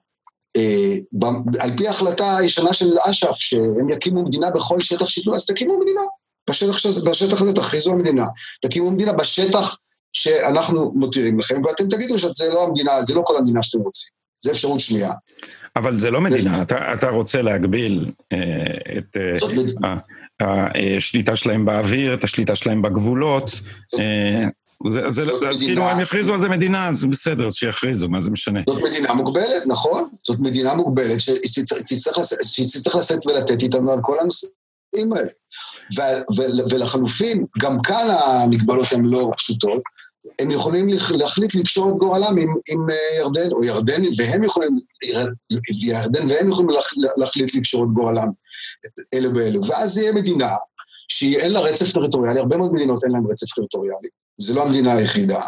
על 1.60 1.70
פי 1.76 1.88
ההחלטה 1.88 2.36
הישנה 2.36 2.72
של 2.72 2.96
אש"ף, 3.10 3.36
שהם 3.36 3.90
יקימו 3.90 4.24
מדינה 4.24 4.50
בכל 4.50 4.80
שטח 4.80 5.06
שיתנו, 5.06 5.36
אז 5.36 5.46
תקימו 5.46 5.80
מדינה. 5.80 6.02
בשטח, 6.50 6.86
בשטח 7.10 7.42
הזה 7.42 7.52
תכריזו 7.52 7.92
המדינה. 7.92 8.24
תקימו 8.62 8.90
מדינה 8.90 9.12
בשטח 9.12 9.76
שאנחנו 10.12 10.92
מותירים 10.94 11.38
לכם, 11.38 11.64
ואתם 11.64 11.88
תגידו 11.88 12.18
שזה 12.18 12.52
לא 12.52 12.64
המדינה, 12.64 13.02
זה 13.02 13.14
לא 13.14 13.22
כל 13.24 13.36
המדינה 13.36 13.62
שאתם 13.62 13.82
רוצים. 13.82 14.08
זו 14.42 14.50
אפשרות 14.50 14.80
שנייה. 14.80 15.12
אבל 15.76 15.98
זה 15.98 16.10
לא 16.10 16.20
מדינה, 16.20 16.62
אתה, 16.62 16.94
אתה 16.94 17.08
רוצה 17.08 17.42
להגביל 17.42 18.10
אה, 18.32 18.98
את 18.98 19.16
אה, 19.16 20.96
השליטה 20.96 21.36
שלהם 21.36 21.64
באוויר, 21.64 22.14
את 22.14 22.24
השליטה 22.24 22.56
שלהם 22.56 22.82
בגבולות. 22.82 23.60
אה, 23.98 24.48
זה, 24.88 25.10
זה, 25.10 25.22
אז 25.22 25.60
כאילו 25.60 25.82
הם 25.82 26.00
יכריזו 26.00 26.34
על 26.34 26.40
זה 26.40 26.48
מדינה, 26.48 26.88
אז 26.88 27.06
בסדר, 27.06 27.46
אז 27.46 27.54
שיכריזו, 27.54 28.08
מה 28.08 28.22
זה 28.22 28.30
משנה? 28.30 28.60
זאת 28.68 28.82
מדינה 28.82 29.14
מוגבלת, 29.14 29.66
נכון? 29.66 30.08
זאת 30.22 30.38
מדינה 30.40 30.74
מוגבלת 30.74 31.20
שתצטרך 31.20 32.96
לשאת 32.96 33.26
ולתת 33.26 33.62
איתנו 33.62 33.92
על 33.92 33.98
כל 34.02 34.16
הנושאים 34.20 35.12
האלה. 35.12 35.30
ולחלופין, 36.70 37.44
גם 37.60 37.82
כאן 37.82 38.08
המגבלות 38.10 38.92
הן 38.92 39.04
לא 39.04 39.30
פשוטות, 39.36 39.82
הם 40.40 40.50
יכולים 40.50 40.88
להחליט 41.10 41.54
לקשור 41.54 41.88
את 41.88 41.94
גורלם 41.94 42.38
עם, 42.38 42.54
עם 42.68 42.90
אה, 42.90 43.18
ירדן, 43.18 43.52
או 43.52 43.64
ירדן, 43.64 44.02
והם 44.16 44.44
יכולים, 44.44 44.78
ירדן 45.82 46.26
והם 46.30 46.48
יכולים 46.48 46.70
להחליט 47.16 47.54
לקשור 47.54 47.84
את 47.84 47.88
גורלם 47.88 48.28
אלו 49.14 49.32
באלו. 49.32 49.60
ואז 49.66 49.98
יהיה 49.98 50.12
מדינה 50.12 50.50
שאין 51.08 51.52
לה 51.52 51.60
רצף 51.60 51.92
טריטוריאלי, 51.92 52.38
הרבה 52.38 52.56
מאוד 52.56 52.72
מדינות 52.72 53.04
אין 53.04 53.12
להן 53.12 53.22
רצף 53.30 53.54
טריטוריאלי, 53.54 54.08
זו 54.40 54.54
לא 54.54 54.62
המדינה 54.62 54.92
היחידה. 54.92 55.40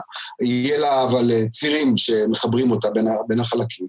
יהיה 0.42 0.78
לה 0.78 1.02
אבל 1.02 1.30
אה, 1.30 1.48
צירים 1.48 1.96
שמחברים 1.96 2.70
אותה 2.70 2.90
בין, 2.90 3.08
בין 3.28 3.40
החלקים. 3.40 3.86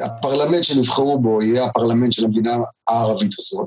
הפרלמנט 0.00 0.64
שנבחרו 0.64 1.18
בו 1.18 1.42
יהיה 1.42 1.64
הפרלמנט 1.64 2.12
של 2.12 2.24
המדינה 2.24 2.56
הערבית 2.88 3.32
הזאת, 3.38 3.66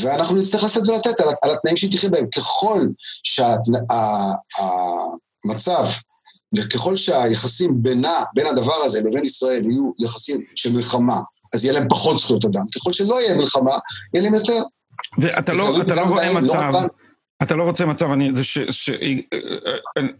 ואנחנו 0.00 0.36
נצטרך 0.36 0.64
לשאת 0.64 0.88
ולתת 0.88 1.20
על, 1.20 1.28
על 1.44 1.50
התנאים 1.52 1.76
שהיא 1.76 1.92
תחיה 1.92 2.10
בהם. 2.10 2.26
ככל 2.30 2.86
שהמצב, 5.42 5.84
ככל 6.72 6.96
שהיחסים 6.96 7.82
בינה, 7.82 8.24
בין 8.34 8.46
הדבר 8.46 8.74
הזה 8.84 9.00
לבין 9.00 9.24
ישראל 9.24 9.70
יהיו 9.70 9.90
יחסים 9.98 10.44
של 10.56 10.72
מלחמה, 10.72 11.20
אז 11.54 11.64
יהיה 11.64 11.74
להם 11.74 11.88
פחות 11.88 12.18
זכויות 12.18 12.44
אדם. 12.44 12.64
ככל 12.74 12.92
שלא 12.92 13.20
יהיה 13.20 13.36
מלחמה, 13.36 13.78
יהיה 14.14 14.24
להם 14.24 14.34
יותר. 14.34 14.62
ואתה 15.18 15.52
לא, 15.52 15.80
אתה 15.80 15.94
לא 15.94 16.00
רואה 16.00 16.32
לא 16.32 16.40
מצב, 16.40 16.70
לא 16.72 16.80
אתה 17.42 17.56
לא 17.56 17.62
רוצה 17.62 17.86
מצב, 17.86 18.10
אני, 18.10 18.32
זה 18.32 18.44
ש, 18.44 18.58
ש, 18.58 18.90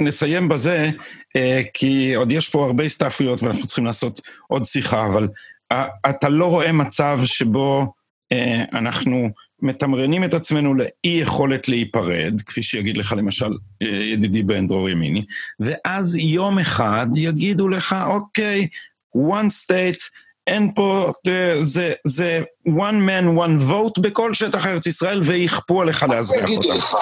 נסיים 0.01 0.49
בזה, 0.49 0.91
אה, 1.37 1.63
כי 1.75 2.15
עוד 2.15 2.33
יש 2.33 2.49
פה 2.49 2.65
הרבה 2.65 2.85
הסתעפויות 2.85 3.43
ואנחנו 3.43 3.67
צריכים 3.67 3.85
לעשות 3.85 4.21
עוד 4.49 4.65
שיחה, 4.65 5.07
אבל 5.07 5.29
אה, 5.73 5.87
אתה 6.11 6.29
לא 6.29 6.51
רואה 6.51 6.73
מצב 6.73 7.21
שבו 7.25 7.93
אה, 8.33 8.65
אנחנו 8.73 9.29
מתמרנים 9.63 10.25
את 10.25 10.35
עצמנו 10.35 10.75
לאי 10.75 10.89
יכולת 11.05 11.69
להיפרד, 11.69 12.41
כפי 12.47 12.63
שיגיד 12.63 12.97
לך 12.97 13.15
למשל 13.17 13.57
ידידי 13.81 14.43
בן 14.43 14.67
דרור 14.67 14.91
ימיני, 14.91 15.25
ואז 15.61 16.17
יום 16.17 16.59
אחד 16.59 17.07
יגידו 17.17 17.69
לך, 17.69 17.97
אוקיי, 18.07 18.69
one 19.17 19.49
state, 19.65 20.03
אין 20.47 20.73
פה, 20.75 21.13
זה, 21.63 21.93
זה 22.07 22.41
one 22.67 23.09
man, 23.09 23.39
one 23.39 23.71
vote 23.71 24.01
בכל 24.01 24.35
שטח 24.35 24.67
ארץ 24.67 24.87
ישראל, 24.87 25.23
ויכפו 25.27 25.83
עליך 25.83 26.03
לאזרח 26.03 26.51
אותם. 26.57 26.97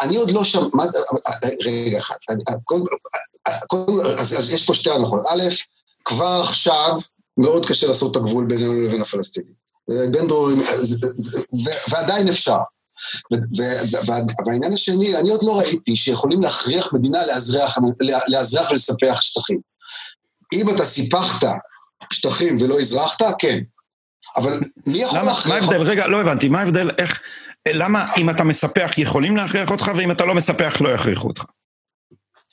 אני 0.00 0.16
עוד 0.16 0.30
לא 0.30 0.44
שם, 0.44 0.62
מה 0.72 0.86
זה, 0.86 0.98
רגע 1.64 1.98
אחד, 1.98 2.14
אז 4.18 4.50
יש 4.50 4.66
פה 4.66 4.74
שתי 4.74 4.90
הנחות. 4.90 5.20
א', 5.30 5.42
כבר 6.04 6.40
עכשיו 6.44 6.98
מאוד 7.38 7.66
קשה 7.66 7.86
לעשות 7.86 8.12
את 8.12 8.16
הגבול 8.16 8.44
בינינו 8.44 8.80
לבין 8.80 9.02
הפלסטינים. 9.02 9.66
בין 10.10 10.26
דרורים, 10.26 10.62
ועדיין 11.90 12.28
אפשר. 12.28 12.58
והעניין 14.46 14.72
השני, 14.72 15.16
אני 15.16 15.30
עוד 15.30 15.42
לא 15.42 15.58
ראיתי 15.58 15.96
שיכולים 15.96 16.42
להכריח 16.42 16.92
מדינה 16.92 17.18
לאזרח 18.28 18.70
ולספח 18.70 19.20
שטחים. 19.20 19.60
אם 20.52 20.70
אתה 20.70 20.84
סיפחת 20.84 21.48
שטחים 22.12 22.56
ולא 22.60 22.80
אזרחת, 22.80 23.22
כן. 23.38 23.58
אבל 24.36 24.60
מי 24.86 24.98
יכול 24.98 25.18
להכריח... 25.18 25.46
מה 25.48 25.54
ההבדל? 25.54 25.82
רגע, 25.82 26.06
לא 26.06 26.20
הבנתי. 26.20 26.48
מה 26.48 26.60
ההבדל? 26.60 26.90
איך... 26.98 27.22
למה 27.68 28.04
אם 28.16 28.30
אתה 28.30 28.44
מספח 28.44 28.92
יכולים 28.98 29.36
להכריח 29.36 29.70
אותך, 29.70 29.90
ואם 29.96 30.10
אתה 30.10 30.24
לא 30.24 30.34
מספח 30.34 30.80
לא 30.80 30.88
יכריחו 30.88 31.28
אותך? 31.28 31.44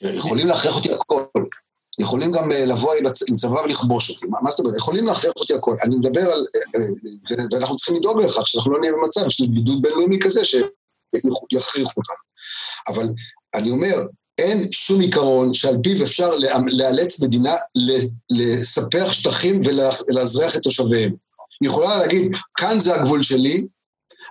יכולים 0.02 0.46
להכריח 0.46 0.76
אותי 0.76 0.92
הכל. 0.92 1.24
יכולים 2.00 2.32
גם 2.32 2.52
אה, 2.52 2.66
לבוא 2.66 2.94
עם 3.28 3.36
צבא 3.36 3.60
ולכבוש 3.60 4.10
אותי. 4.10 4.26
מה, 4.26 4.50
זאת 4.50 4.60
אומרת? 4.60 4.76
יכולים 4.76 5.06
להכריח 5.06 5.32
אותי 5.36 5.54
הכל. 5.54 5.76
אני 5.82 5.96
מדבר 5.96 6.32
על... 6.32 6.46
אה, 6.56 6.80
אה, 7.38 7.44
ואנחנו 7.52 7.76
צריכים 7.76 7.96
לדאוג 7.96 8.22
לכך 8.22 8.46
שאנחנו 8.46 8.72
לא 8.72 8.80
נהיה 8.80 8.92
במצב 8.92 9.28
של 9.28 9.46
בידוד 9.46 9.82
בינלאומי 9.82 10.18
כזה 10.20 10.44
שיכריחו 10.44 12.00
אותנו. 12.00 12.24
אבל 12.88 13.08
אני 13.54 13.70
אומר, 13.70 13.94
אין 14.38 14.68
שום 14.70 15.00
עיקרון 15.00 15.54
שעל 15.54 15.76
פיו 15.82 16.02
אפשר 16.02 16.30
לאלץ 16.66 17.20
מדינה 17.22 17.54
לספח 18.30 19.12
שטחים 19.12 19.62
ולאזרח 19.64 20.56
את 20.56 20.62
תושביהם. 20.62 21.14
היא 21.60 21.68
יכולה 21.68 21.98
להגיד, 21.98 22.36
כאן 22.56 22.80
זה 22.80 22.94
הגבול 22.94 23.22
שלי, 23.22 23.66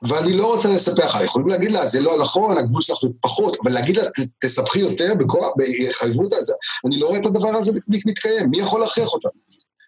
ואני 0.08 0.38
לא 0.38 0.54
רוצה 0.54 0.74
לספח 0.74 1.16
לה. 1.16 1.26
יכולים 1.26 1.48
להגיד 1.48 1.72
לה, 1.72 1.88
זה 1.88 2.00
לא 2.00 2.18
נכון, 2.18 2.58
הגבול 2.58 2.82
שלך 2.82 2.98
הוא 2.98 3.14
פחות, 3.22 3.58
אבל 3.64 3.72
להגיד 3.72 3.98
לה, 3.98 4.04
תספחי 4.42 4.80
יותר 4.80 5.14
בכוח, 5.20 5.52
בהתחייבות 5.56 6.34
על 6.34 6.44
זה, 6.44 6.54
אני 6.88 7.00
לא 7.00 7.08
רואה 7.08 7.20
את 7.20 7.26
הדבר 7.26 7.56
הזה 7.58 7.72
מתקיים. 7.88 8.50
מי 8.50 8.60
יכול 8.60 8.82
להכריח 8.82 9.14
אותה? 9.14 9.30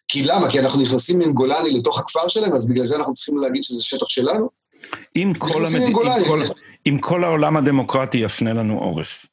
כי 0.08 0.24
למה? 0.24 0.50
כי 0.50 0.60
אנחנו 0.60 0.82
נכנסים 0.82 1.22
עם 1.22 1.34
גולני 1.34 1.72
לתוך 1.72 2.00
הכפר 2.00 2.28
שלהם, 2.28 2.54
אז 2.54 2.68
בגלל 2.68 2.86
זה 2.86 2.96
אנחנו 2.96 3.14
צריכים 3.14 3.38
להגיד 3.38 3.64
שזה 3.64 3.84
שטח 3.84 4.10
שלנו? 4.10 4.50
אם 5.16 5.34
כל, 5.38 5.66
המד... 5.66 5.82
עם 5.82 5.94
כל... 5.94 6.42
אם 6.88 6.98
כל 7.02 7.24
העולם 7.24 7.58
הדמוקרטי 7.58 8.18
יפנה 8.18 8.54
לנו 8.54 8.80
עורף, 8.80 9.26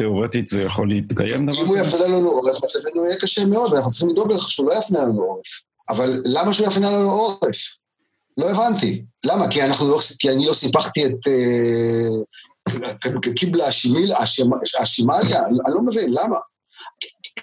תיאורטית 0.00 0.48
זה 0.48 0.62
יכול 0.62 0.88
להתקיים 0.88 1.46
דבר 1.46 1.52
כזה? 1.52 1.62
אם 1.62 1.66
הוא 1.66 1.76
יפנה 1.76 2.06
לנו 2.06 2.30
עורף, 2.30 2.64
מצבנו 2.64 3.06
יהיה 3.06 3.16
קשה 3.16 3.44
מאוד, 3.44 3.72
ואנחנו 3.72 3.90
צריכים 3.90 4.08
לדאוג 4.08 4.32
לכך 4.32 4.50
שהוא 4.50 4.66
לא 4.66 4.74
יפנה 4.74 4.98
לנו 4.98 5.22
עורף. 5.22 5.46
אבל 5.88 6.20
למה 6.24 6.52
שהוא 6.52 6.66
יפנה 6.66 6.90
לנו 6.90 7.10
עורף? 7.10 7.56
לא 8.36 8.50
הבנתי. 8.50 9.04
למה? 9.24 9.48
כי, 9.48 9.60
לא, 9.60 9.98
כי 10.18 10.30
אני 10.30 10.46
לא 10.46 10.54
סיפחתי 10.54 11.06
את 11.06 11.28
אה, 11.28 12.08
קיבלה 13.36 13.66
השימליה? 13.66 14.16
אני 15.46 15.74
לא 15.74 15.82
מבין, 15.82 16.10
למה? 16.10 16.36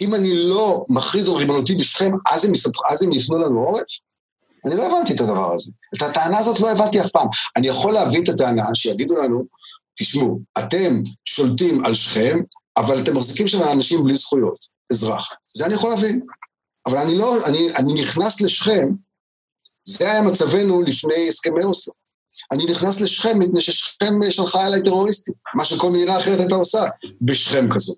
אם 0.01 0.15
אני 0.15 0.35
לא 0.35 0.85
מכריז 0.89 1.29
על 1.29 1.35
ריבונותי 1.35 1.75
בשכם, 1.75 2.11
אז 2.31 2.45
הם, 2.45 2.51
אז 2.91 3.03
הם 3.03 3.11
יפנו 3.11 3.37
לנו 3.37 3.59
עורף? 3.59 3.87
אני 4.65 4.75
לא 4.75 4.87
הבנתי 4.87 5.13
את 5.13 5.21
הדבר 5.21 5.53
הזה. 5.53 5.71
את 5.97 6.01
הטענה 6.01 6.37
הזאת 6.37 6.59
לא 6.59 6.71
הבנתי 6.71 7.01
אף 7.01 7.09
פעם. 7.09 7.27
אני 7.55 7.67
יכול 7.67 7.93
להבין 7.93 8.23
את 8.23 8.29
הטענה 8.29 8.65
שיגידו 8.73 9.15
לנו, 9.15 9.43
תשמעו, 9.97 10.39
אתם 10.57 11.01
שולטים 11.25 11.85
על 11.85 11.93
שכם, 11.93 12.39
אבל 12.77 13.03
אתם 13.03 13.17
מחזיקים 13.17 13.47
שם 13.47 13.61
אנשים 13.71 14.03
בלי 14.03 14.17
זכויות, 14.17 14.57
אזרח. 14.91 15.29
זה 15.53 15.65
אני 15.65 15.73
יכול 15.73 15.89
להבין. 15.89 16.21
אבל 16.85 16.97
אני 16.97 17.17
לא, 17.17 17.45
אני, 17.45 17.75
אני 17.75 17.93
נכנס 17.93 18.41
לשכם, 18.41 18.89
זה 19.85 20.11
היה 20.11 20.21
מצבנו 20.21 20.81
לפני 20.81 21.27
הסכמי 21.27 21.63
אוסלו. 21.63 21.93
אני 22.51 22.65
נכנס 22.65 23.01
לשכם 23.01 23.39
מפני 23.39 23.61
ששכם 23.61 24.31
שלחה 24.31 24.67
אליי 24.67 24.83
טרוריסטים, 24.83 25.33
מה 25.55 25.65
שכל 25.65 25.91
מדינה 25.91 26.17
אחרת 26.17 26.39
הייתה 26.39 26.55
עושה 26.55 26.83
בשכם 27.21 27.69
כזאת. 27.73 27.97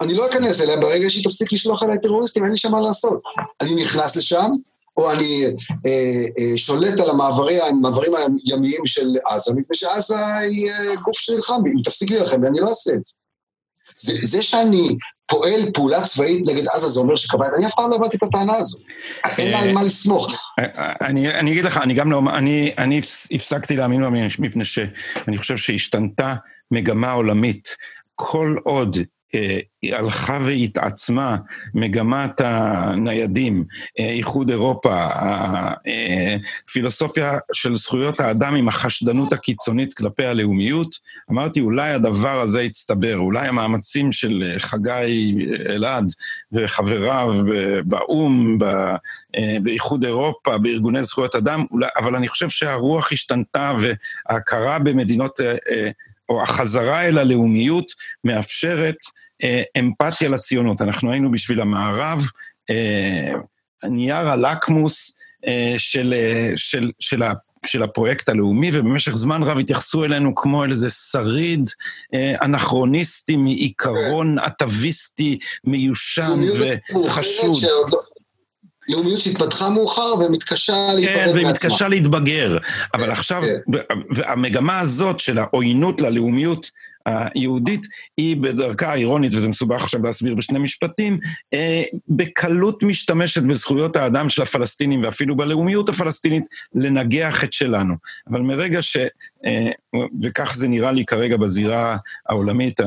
אני 0.00 0.14
לא 0.14 0.28
אכנס 0.28 0.60
אליה 0.60 0.76
ברגע 0.76 1.10
שהיא 1.10 1.24
תפסיק 1.24 1.52
לשלוח 1.52 1.82
אליי 1.82 2.00
טרוריסטים, 2.02 2.44
אין 2.44 2.52
לי 2.52 2.58
שם 2.58 2.72
מה 2.72 2.80
לעשות. 2.80 3.22
אני 3.60 3.74
נכנס 3.74 4.16
לשם, 4.16 4.50
או 4.96 5.12
אני 5.12 5.44
אה, 5.86 6.24
אה, 6.38 6.58
שולט 6.58 7.00
על 7.00 7.10
המעברי, 7.10 7.60
המעברים 7.60 8.12
הימיים 8.46 8.86
של 8.86 9.16
עזה, 9.26 9.54
מפני 9.54 9.76
שעזה 9.76 10.36
היא 10.36 10.70
אה, 10.70 10.94
גוף 10.94 11.18
שנלחם 11.18 11.62
בי, 11.62 11.70
אם 11.70 11.82
תפסיק 11.84 12.10
להילחם, 12.10 12.42
ואני 12.42 12.60
לא 12.60 12.68
אעשה 12.68 12.92
את 12.92 13.04
זה. 13.04 13.12
זה. 13.98 14.12
זה 14.22 14.42
שאני 14.42 14.96
פועל 15.26 15.72
פעולה 15.74 16.02
צבאית 16.02 16.46
נגד 16.46 16.64
עזה, 16.74 16.88
זה 16.88 17.00
אומר 17.00 17.16
שקבעת, 17.16 17.52
אני 17.58 17.66
אף 17.66 17.72
פעם 17.76 17.90
לא 17.90 17.94
הבנתי 17.94 18.16
את 18.16 18.22
הטענה 18.22 18.56
הזו. 18.56 18.78
אין 19.38 19.50
לה 19.50 19.58
על 19.58 19.72
מה 19.72 19.82
לסמוך. 19.82 20.28
אני, 21.00 21.30
אני 21.30 21.52
אגיד 21.52 21.64
לך, 21.64 21.76
אני 21.76 21.94
גם 21.94 22.12
לא, 22.12 22.22
אני, 22.34 22.74
אני 22.78 23.00
הפסקתי 23.32 23.76
להאמין 23.76 24.00
בה 24.00 24.08
מפני 24.38 24.64
שאני 24.64 25.38
חושב 25.38 25.56
שהשתנתה 25.56 26.34
מגמה 26.70 27.12
עולמית. 27.12 27.76
כל 28.14 28.56
עוד 28.64 28.96
אה, 28.96 29.02
הלכה 29.92 30.38
והתעצמה 30.44 31.36
מגמת 31.74 32.40
הניידים, 32.40 33.64
אה, 34.00 34.10
איחוד 34.10 34.50
אירופה, 34.50 35.06
הפילוסופיה 36.68 37.32
אה, 37.32 37.38
של 37.52 37.76
זכויות 37.76 38.20
האדם 38.20 38.54
עם 38.54 38.68
החשדנות 38.68 39.32
הקיצונית 39.32 39.94
כלפי 39.94 40.24
הלאומיות, 40.24 40.96
אמרתי, 41.30 41.60
אולי 41.60 41.90
הדבר 41.90 42.40
הזה 42.40 42.62
יצטבר, 42.62 43.16
אולי 43.16 43.48
המאמצים 43.48 44.12
של 44.12 44.54
חגי 44.58 45.34
אלעד 45.68 46.12
וחבריו 46.52 47.28
באו"ם, 47.84 48.58
באיחוד 49.62 50.04
אירופה, 50.04 50.58
בארגוני 50.58 51.04
זכויות 51.04 51.34
אדם, 51.34 51.64
אולי, 51.70 51.88
אבל 51.96 52.16
אני 52.16 52.28
חושב 52.28 52.48
שהרוח 52.48 53.12
השתנתה 53.12 53.72
וההכרה 53.80 54.78
במדינות... 54.78 55.40
או 56.28 56.42
החזרה 56.42 57.02
אל 57.02 57.18
הלאומיות 57.18 57.92
מאפשרת 58.24 58.96
אה, 58.96 59.23
אמפתיה 59.78 60.28
לציונות. 60.28 60.82
אנחנו 60.82 61.12
היינו 61.12 61.30
בשביל 61.30 61.60
המערב, 61.60 62.22
אה, 62.70 63.32
נייר 63.84 64.28
הלקמוס 64.28 65.18
אה, 65.46 65.74
של, 65.78 66.14
אה, 66.16 66.52
של, 66.56 66.90
של, 66.98 67.22
של 67.66 67.82
הפרויקט 67.82 68.28
הלאומי, 68.28 68.70
ובמשך 68.72 69.16
זמן 69.16 69.42
רב 69.42 69.58
התייחסו 69.58 70.04
אלינו 70.04 70.34
כמו 70.34 70.64
אל 70.64 70.70
איזה 70.70 70.90
שריד 70.90 71.70
אה, 72.14 72.34
אנכרוניסטי 72.42 73.36
מעיקרון 73.36 74.38
אטביסטי 74.38 75.38
מיושן 75.64 76.40
וחשוד. 77.04 77.62
לא- 77.62 78.00
לאומיות 78.88 79.20
שהתפתחה 79.20 79.68
מאוחר 79.68 80.14
ומתקשה 80.20 80.72
להיפרד 80.94 81.16
מעצמה. 81.16 81.26
כן, 81.26 81.34
והיא 81.34 81.46
מתקשה 81.46 81.88
להתבגר. 81.88 82.58
אבל 82.94 83.04
כן, 83.04 83.10
עכשיו, 83.10 83.42
כן. 83.42 83.78
המגמה 84.24 84.80
הזאת 84.80 85.20
של 85.20 85.38
העוינות 85.38 86.00
ללאומיות 86.00 86.70
היהודית 87.06 87.86
היא 88.16 88.36
בדרכה 88.36 88.92
האירונית, 88.92 89.34
וזה 89.34 89.48
מסובך 89.48 89.82
עכשיו 89.82 90.02
להסביר 90.02 90.34
בשני 90.34 90.58
משפטים, 90.58 91.18
אה, 91.54 91.82
בקלות 92.08 92.82
משתמשת 92.82 93.42
בזכויות 93.42 93.96
האדם 93.96 94.28
של 94.28 94.42
הפלסטינים 94.42 95.04
ואפילו 95.04 95.36
בלאומיות 95.36 95.88
הפלסטינית 95.88 96.44
לנגח 96.74 97.44
את 97.44 97.52
שלנו. 97.52 97.94
אבל 98.30 98.40
מרגע 98.40 98.82
ש... 98.82 98.96
אה, 99.46 99.70
וכך 100.22 100.54
זה 100.54 100.68
נראה 100.68 100.92
לי 100.92 101.04
כרגע 101.04 101.36
בזירה 101.36 101.96
העולמית, 102.28 102.80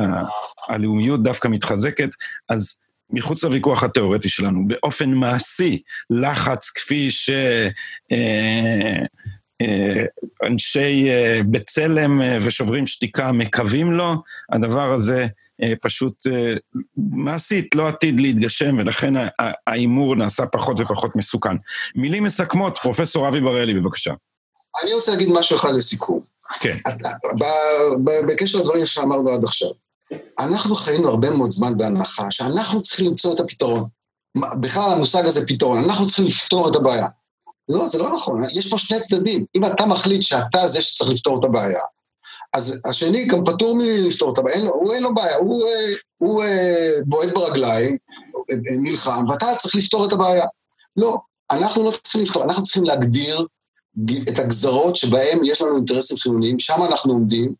הלאומיות 0.69 1.23
דווקא 1.23 1.47
מתחזקת, 1.47 2.09
אז 2.49 2.75
מחוץ 3.09 3.43
לוויכוח 3.43 3.83
התיאורטי 3.83 4.29
שלנו, 4.29 4.67
באופן 4.67 5.09
מעשי, 5.09 5.81
לחץ 6.09 6.69
כפי 6.69 7.11
ש... 7.11 7.29
אה, 8.11 9.05
אנשי 10.47 11.09
אה, 11.09 11.41
בצלם 11.51 12.21
ושוברים 12.41 12.87
שתיקה 12.87 13.31
מקווים 13.31 13.91
לו, 13.91 14.15
הדבר 14.51 14.93
הזה 14.93 15.27
פשוט 15.81 16.13
מעשית 16.97 17.75
לא 17.75 17.87
עתיד 17.87 18.19
להתגשם, 18.21 18.77
ולכן 18.77 19.13
ההימור 19.67 20.15
נעשה 20.15 20.45
פחות 20.45 20.79
ופחות 20.79 21.15
מסוכן. 21.15 21.55
מילים 21.95 22.23
מסכמות, 22.23 22.77
פרופסור 22.81 23.27
אבי 23.27 23.41
בראלי, 23.41 23.73
בבקשה. 23.73 24.13
אני 24.83 24.93
רוצה 24.93 25.11
להגיד 25.11 25.29
משהו 25.31 25.55
אחד 25.55 25.73
לסיכום. 25.75 26.19
כן. 26.59 26.77
בקשר 28.27 28.57
לדברים 28.57 28.85
שאמרנו 28.85 29.29
עד 29.29 29.43
עכשיו. 29.43 29.69
אנחנו 30.39 30.75
חיינו 30.75 31.09
הרבה 31.09 31.29
מאוד 31.29 31.51
זמן 31.51 31.77
בהנחה 31.77 32.31
שאנחנו 32.31 32.81
צריכים 32.81 33.05
למצוא 33.05 33.33
את 33.33 33.39
הפתרון. 33.39 33.87
בכלל 34.61 34.91
המושג 34.91 35.25
הזה 35.25 35.47
פתרון, 35.47 35.83
אנחנו 35.83 36.07
צריכים 36.07 36.25
לפתור 36.25 36.69
את 36.69 36.75
הבעיה. 36.75 37.07
לא, 37.69 37.87
זה 37.87 37.97
לא 37.97 38.13
נכון, 38.13 38.43
יש 38.53 38.69
פה 38.69 38.77
שני 38.77 38.99
צדדים. 38.99 39.45
אם 39.57 39.65
אתה 39.65 39.85
מחליט 39.85 40.21
שאתה 40.21 40.67
זה 40.67 40.81
שצריך 40.81 41.09
לפתור 41.09 41.39
את 41.39 41.45
הבעיה, 41.45 41.81
אז 42.53 42.81
השני 42.89 43.25
גם 43.25 43.45
פטור 43.45 43.75
מלפתור 43.75 44.33
את 44.33 44.37
הבעיה, 44.37 44.61
הוא 44.61 44.93
אין 44.93 45.03
לו 45.03 45.15
בעיה, 45.15 45.37
הוא, 45.37 45.65
אה, 45.65 45.93
הוא, 46.17 46.43
אה, 46.43 46.93
בועט 47.05 47.29
ברגליים, 47.33 47.97
אה, 48.51 48.55
נלחם, 48.77 49.29
ואתה 49.29 49.45
צריך 49.57 49.75
לפתור 49.75 50.05
את 50.05 50.13
הבעיה. 50.13 50.45
לא, 50.97 51.17
אנחנו 51.51 51.83
לא 51.83 51.91
צריכים 52.03 52.21
לפתור, 52.21 52.43
אנחנו 52.43 52.63
צריכים 52.63 52.83
להגדיר 52.83 53.45
את 54.29 54.39
הגזרות 54.39 54.95
שבהן 54.95 55.39
יש 55.45 55.61
לנו 55.61 55.75
אינטרסים 55.75 56.17
חיוניים, 56.17 56.59
שם 56.59 56.83
אנחנו 56.89 57.13
עומדים, 57.13 57.53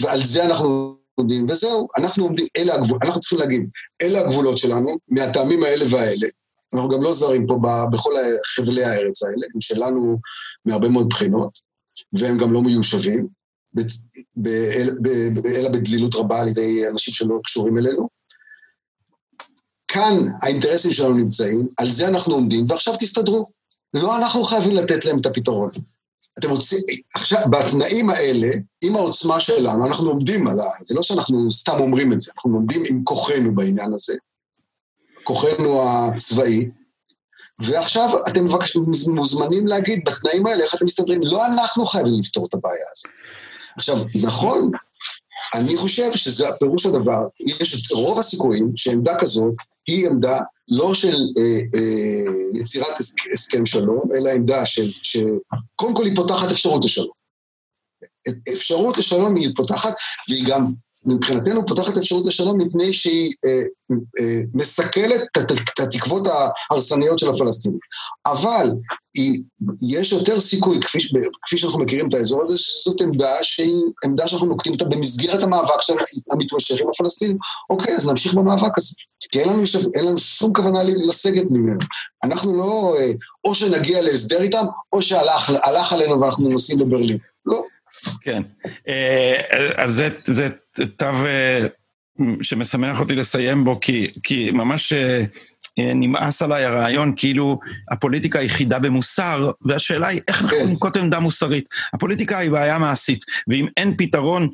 ועל 0.00 0.24
זה 0.24 0.44
אנחנו 0.44 0.96
עומדים, 1.14 1.46
וזהו, 1.48 1.88
אנחנו 1.98 2.24
עומדים, 2.24 2.46
אלה 2.56 2.74
הגבולות, 2.74 3.02
אנחנו 3.04 3.20
צריכים 3.20 3.38
להגיד, 3.38 3.68
אלה 4.02 4.20
הגבולות 4.20 4.58
שלנו, 4.58 4.96
מהטעמים 5.08 5.62
האלה 5.62 5.84
והאלה. 5.90 6.28
אנחנו 6.74 6.88
גם 6.88 7.02
לא 7.02 7.12
זרים 7.12 7.46
פה 7.46 7.58
בכל 7.92 8.12
חבלי 8.56 8.84
הארץ 8.84 9.22
האלה, 9.22 9.46
הם 9.54 9.60
שלנו 9.60 10.18
מהרבה 10.64 10.88
מאוד 10.88 11.08
בחינות, 11.08 11.50
והם 12.12 12.38
גם 12.38 12.52
לא 12.52 12.62
מיושבים, 12.62 13.28
אלא 15.46 15.68
בדלילות 15.68 16.14
רבה 16.14 16.40
על 16.40 16.48
ידי 16.48 16.88
אנשים 16.88 17.14
שלא 17.14 17.40
קשורים 17.44 17.78
אלינו. 17.78 18.08
כאן 19.88 20.28
האינטרסים 20.42 20.92
שלנו 20.92 21.14
נמצאים, 21.14 21.68
על 21.78 21.92
זה 21.92 22.08
אנחנו 22.08 22.34
עומדים, 22.34 22.66
ועכשיו 22.68 22.94
תסתדרו. 22.98 23.46
לא 23.94 24.16
אנחנו 24.16 24.44
חייבים 24.44 24.74
לתת 24.74 25.04
להם 25.04 25.20
את 25.20 25.26
הפתרון. 25.26 25.70
אתם 26.38 26.50
רוצים, 26.50 26.78
עכשיו, 27.14 27.38
בתנאים 27.50 28.10
האלה, 28.10 28.48
עם 28.84 28.96
העוצמה 28.96 29.40
שלנו, 29.40 29.86
אנחנו 29.86 30.08
עומדים 30.08 30.46
על 30.46 30.60
ה... 30.60 30.64
זה 30.80 30.94
לא 30.94 31.02
שאנחנו 31.02 31.50
סתם 31.52 31.80
אומרים 31.80 32.12
את 32.12 32.20
זה, 32.20 32.32
אנחנו 32.36 32.54
עומדים 32.54 32.82
עם 32.90 33.04
כוחנו 33.04 33.54
בעניין 33.54 33.92
הזה, 33.92 34.14
כוחנו 35.24 35.82
הצבאי, 35.88 36.70
ועכשיו 37.64 38.08
אתם 38.28 38.44
מבקש, 38.44 38.76
מוזמנים 39.06 39.66
להגיד 39.66 40.00
בתנאים 40.06 40.46
האלה 40.46 40.64
איך 40.64 40.74
אתם 40.74 40.84
מסתדרים. 40.84 41.20
לא 41.22 41.46
אנחנו 41.46 41.86
חייבים 41.86 42.14
לפתור 42.20 42.46
את 42.46 42.54
הבעיה 42.54 42.84
הזאת. 42.92 43.12
עכשיו, 43.76 43.96
נכון, 44.26 44.70
אני 45.54 45.76
חושב 45.76 46.12
שזה 46.12 46.48
הפירוש 46.48 46.86
הדבר, 46.86 47.26
יש 47.40 47.74
את 47.74 47.92
רוב 47.92 48.18
הסיכויים 48.18 48.72
שעמדה 48.76 49.18
כזאת 49.20 49.54
היא 49.86 50.08
עמדה 50.08 50.40
לא 50.68 50.94
של 50.94 51.16
אה, 51.38 51.80
אה, 51.80 52.60
יצירת 52.60 53.00
הסכם 53.32 53.66
שלום, 53.66 54.02
אלא 54.14 54.30
עמדה 54.30 54.66
של, 54.66 54.92
שקודם 55.02 55.94
כל 55.94 56.04
היא 56.04 56.16
פותחת 56.16 56.50
אפשרות 56.50 56.84
לשלום. 56.84 57.24
אפשרות 58.54 58.98
לשלום 58.98 59.36
היא 59.36 59.48
פותחת, 59.56 59.94
והיא 60.28 60.44
גם 60.46 60.72
מבחינתנו 61.06 61.66
פותחת 61.66 61.96
אפשרות 61.96 62.26
לשלום 62.26 62.60
מפני 62.60 62.92
שהיא 62.92 63.30
אה, 63.44 63.62
אה, 64.20 64.40
מסכלת 64.54 65.20
את 65.38 65.80
התקוות 65.80 66.28
ההרסניות 66.28 67.18
של 67.18 67.30
הפלסטינים. 67.30 67.78
אבל 68.26 68.70
היא, 69.14 69.40
יש 69.82 70.12
יותר 70.12 70.40
סיכוי, 70.40 70.80
כפי, 70.80 70.98
כפי 71.46 71.58
שאנחנו 71.58 71.80
מכירים 71.80 72.08
את 72.08 72.14
האזור 72.14 72.42
הזה, 72.42 72.58
שזאת 72.58 73.00
עמדה 73.00 73.34
שהיא 73.42 73.82
עמדה 74.04 74.28
שאנחנו 74.28 74.46
נוקטים 74.46 74.72
אותה 74.72 74.84
במסגרת 74.84 75.42
המאבק 75.42 75.80
של 75.80 75.94
המתמשך 76.30 76.80
עם 76.80 76.88
הפלסטינים. 76.88 77.36
אוקיי, 77.70 77.96
אז 77.96 78.08
נמשיך 78.08 78.34
במאבק 78.34 78.78
הזה. 78.78 78.94
כי 79.30 79.40
אין 79.40 79.48
לנו, 79.48 79.62
אין 79.94 80.04
לנו 80.04 80.18
שום 80.18 80.52
כוונה 80.52 80.82
לסגת 80.82 81.50
ממנו. 81.50 81.78
אנחנו 82.24 82.56
לא, 82.56 82.94
אה, 82.98 83.12
או 83.44 83.54
שנגיע 83.54 84.00
להסדר 84.00 84.42
איתם, 84.42 84.64
או 84.92 85.02
שהלך 85.02 85.92
עלינו 85.92 86.20
ואנחנו 86.20 86.48
נוסעים 86.48 86.80
לברלין. 86.80 87.18
לא. 87.46 87.62
כן. 88.20 88.42
אה, 88.88 89.40
אז 89.76 89.94
זה, 89.94 90.08
זה 90.24 90.48
תו 90.96 91.06
אה, 91.06 91.66
שמשמח 92.42 93.00
אותי 93.00 93.16
לסיים 93.16 93.64
בו, 93.64 93.80
כי, 93.80 94.10
כי 94.22 94.50
ממש 94.50 94.92
אה, 94.92 95.24
נמאס 95.78 96.42
עליי 96.42 96.64
הרעיון 96.64 97.12
כאילו 97.16 97.58
הפוליטיקה 97.90 98.38
היחידה 98.38 98.78
במוסר, 98.78 99.50
והשאלה 99.62 100.08
היא 100.08 100.20
איך 100.28 100.42
אנחנו 100.42 100.58
כן. 100.58 100.68
ננקוט 100.68 100.96
עמדה 100.96 101.20
מוסרית. 101.20 101.68
הפוליטיקה 101.94 102.38
היא 102.38 102.50
בעיה 102.50 102.78
מעשית, 102.78 103.24
ואם 103.48 103.66
אין 103.76 103.94
פתרון 103.98 104.48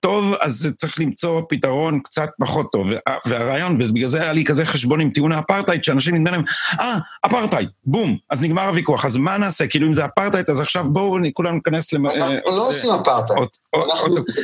טוב, 0.00 0.34
אז 0.40 0.74
צריך 0.76 1.00
למצוא 1.00 1.42
פתרון 1.48 2.00
קצת 2.00 2.30
פחות 2.40 2.72
טוב. 2.72 2.86
והרעיון, 3.26 3.74
ובגלל 3.80 4.08
זה 4.08 4.20
היה 4.22 4.32
לי 4.32 4.44
כזה 4.44 4.64
חשבון 4.64 5.00
עם 5.00 5.10
טיעון 5.10 5.32
האפרטהייד, 5.32 5.84
שאנשים 5.84 6.14
נדמה 6.14 6.30
להם, 6.30 6.42
אה, 6.80 6.98
אפרטהייד, 7.26 7.68
בום, 7.84 8.16
אז 8.30 8.44
נגמר 8.44 8.62
הוויכוח, 8.62 9.04
אז 9.04 9.16
מה 9.16 9.38
נעשה? 9.38 9.66
כאילו 9.66 9.86
אם 9.86 9.92
זה 9.92 10.04
אפרטהייד, 10.04 10.50
אז 10.50 10.60
עכשיו 10.60 10.84
בואו 10.92 11.18
כולנו 11.32 11.54
ניכנס 11.54 11.92
למ... 11.92 12.06
אנחנו 12.06 12.36
לא 12.46 12.68
עושים 12.68 12.90
אפרטהייד. 12.90 13.48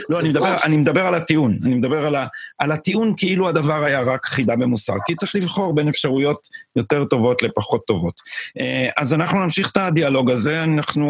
לא, 0.08 0.20
אני 0.64 0.76
מדבר 0.76 1.06
על 1.06 1.14
הטיעון, 1.14 1.58
אני 1.64 1.74
מדבר 1.74 2.14
על 2.58 2.72
הטיעון 2.72 3.14
כאילו 3.16 3.48
הדבר 3.48 3.84
היה 3.84 4.00
רק 4.00 4.26
חידה 4.26 4.56
במוסר, 4.56 4.94
כי 5.06 5.14
צריך 5.14 5.34
לבחור 5.34 5.74
בין 5.74 5.88
אפשרויות 5.88 6.48
יותר 6.76 7.04
טובות 7.04 7.42
לפחות 7.42 7.86
טובות. 7.86 8.14
אה, 8.60 8.88
אז 8.96 9.14
אנחנו 9.14 9.38
נמשיך 9.38 9.70
את 9.72 9.76
הדיאלוג 9.76 10.30
הזה, 10.30 10.64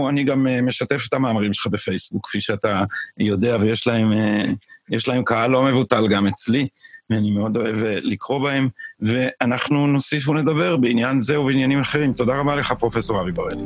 אני 0.08 0.24
גם 0.24 0.46
אה, 0.46 0.62
משתף 0.62 1.06
את 1.08 1.14
המאמרים 1.14 1.52
שלך 1.52 1.66
בפייסבוק, 1.66 2.26
כפי 2.26 2.40
שאתה 2.40 2.84
יודע, 3.18 3.56
ויש 3.60 3.86
להם... 3.86 4.07
להם, 4.10 4.40
אה, 4.40 4.52
יש 4.90 5.08
להם 5.08 5.22
קהל 5.24 5.50
לא 5.50 5.62
מבוטל 5.62 6.08
גם 6.08 6.26
אצלי, 6.26 6.68
ואני 7.10 7.30
מאוד 7.30 7.56
אוהב 7.56 7.82
אה, 7.82 7.98
לקרוא 8.02 8.38
בהם, 8.38 8.68
ואנחנו 9.00 9.86
נוסיף 9.86 10.28
ונדבר 10.28 10.76
בעניין 10.76 11.20
זה 11.20 11.40
ובעניינים 11.40 11.80
אחרים. 11.80 12.12
תודה 12.12 12.36
רבה 12.36 12.56
לך, 12.56 12.72
פרופ' 12.72 13.10
אבי 13.10 13.32
בראלי. 13.32 13.62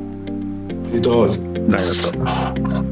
להתראות. 0.92 1.30
לילה 1.68 2.02
טוב. 2.02 2.91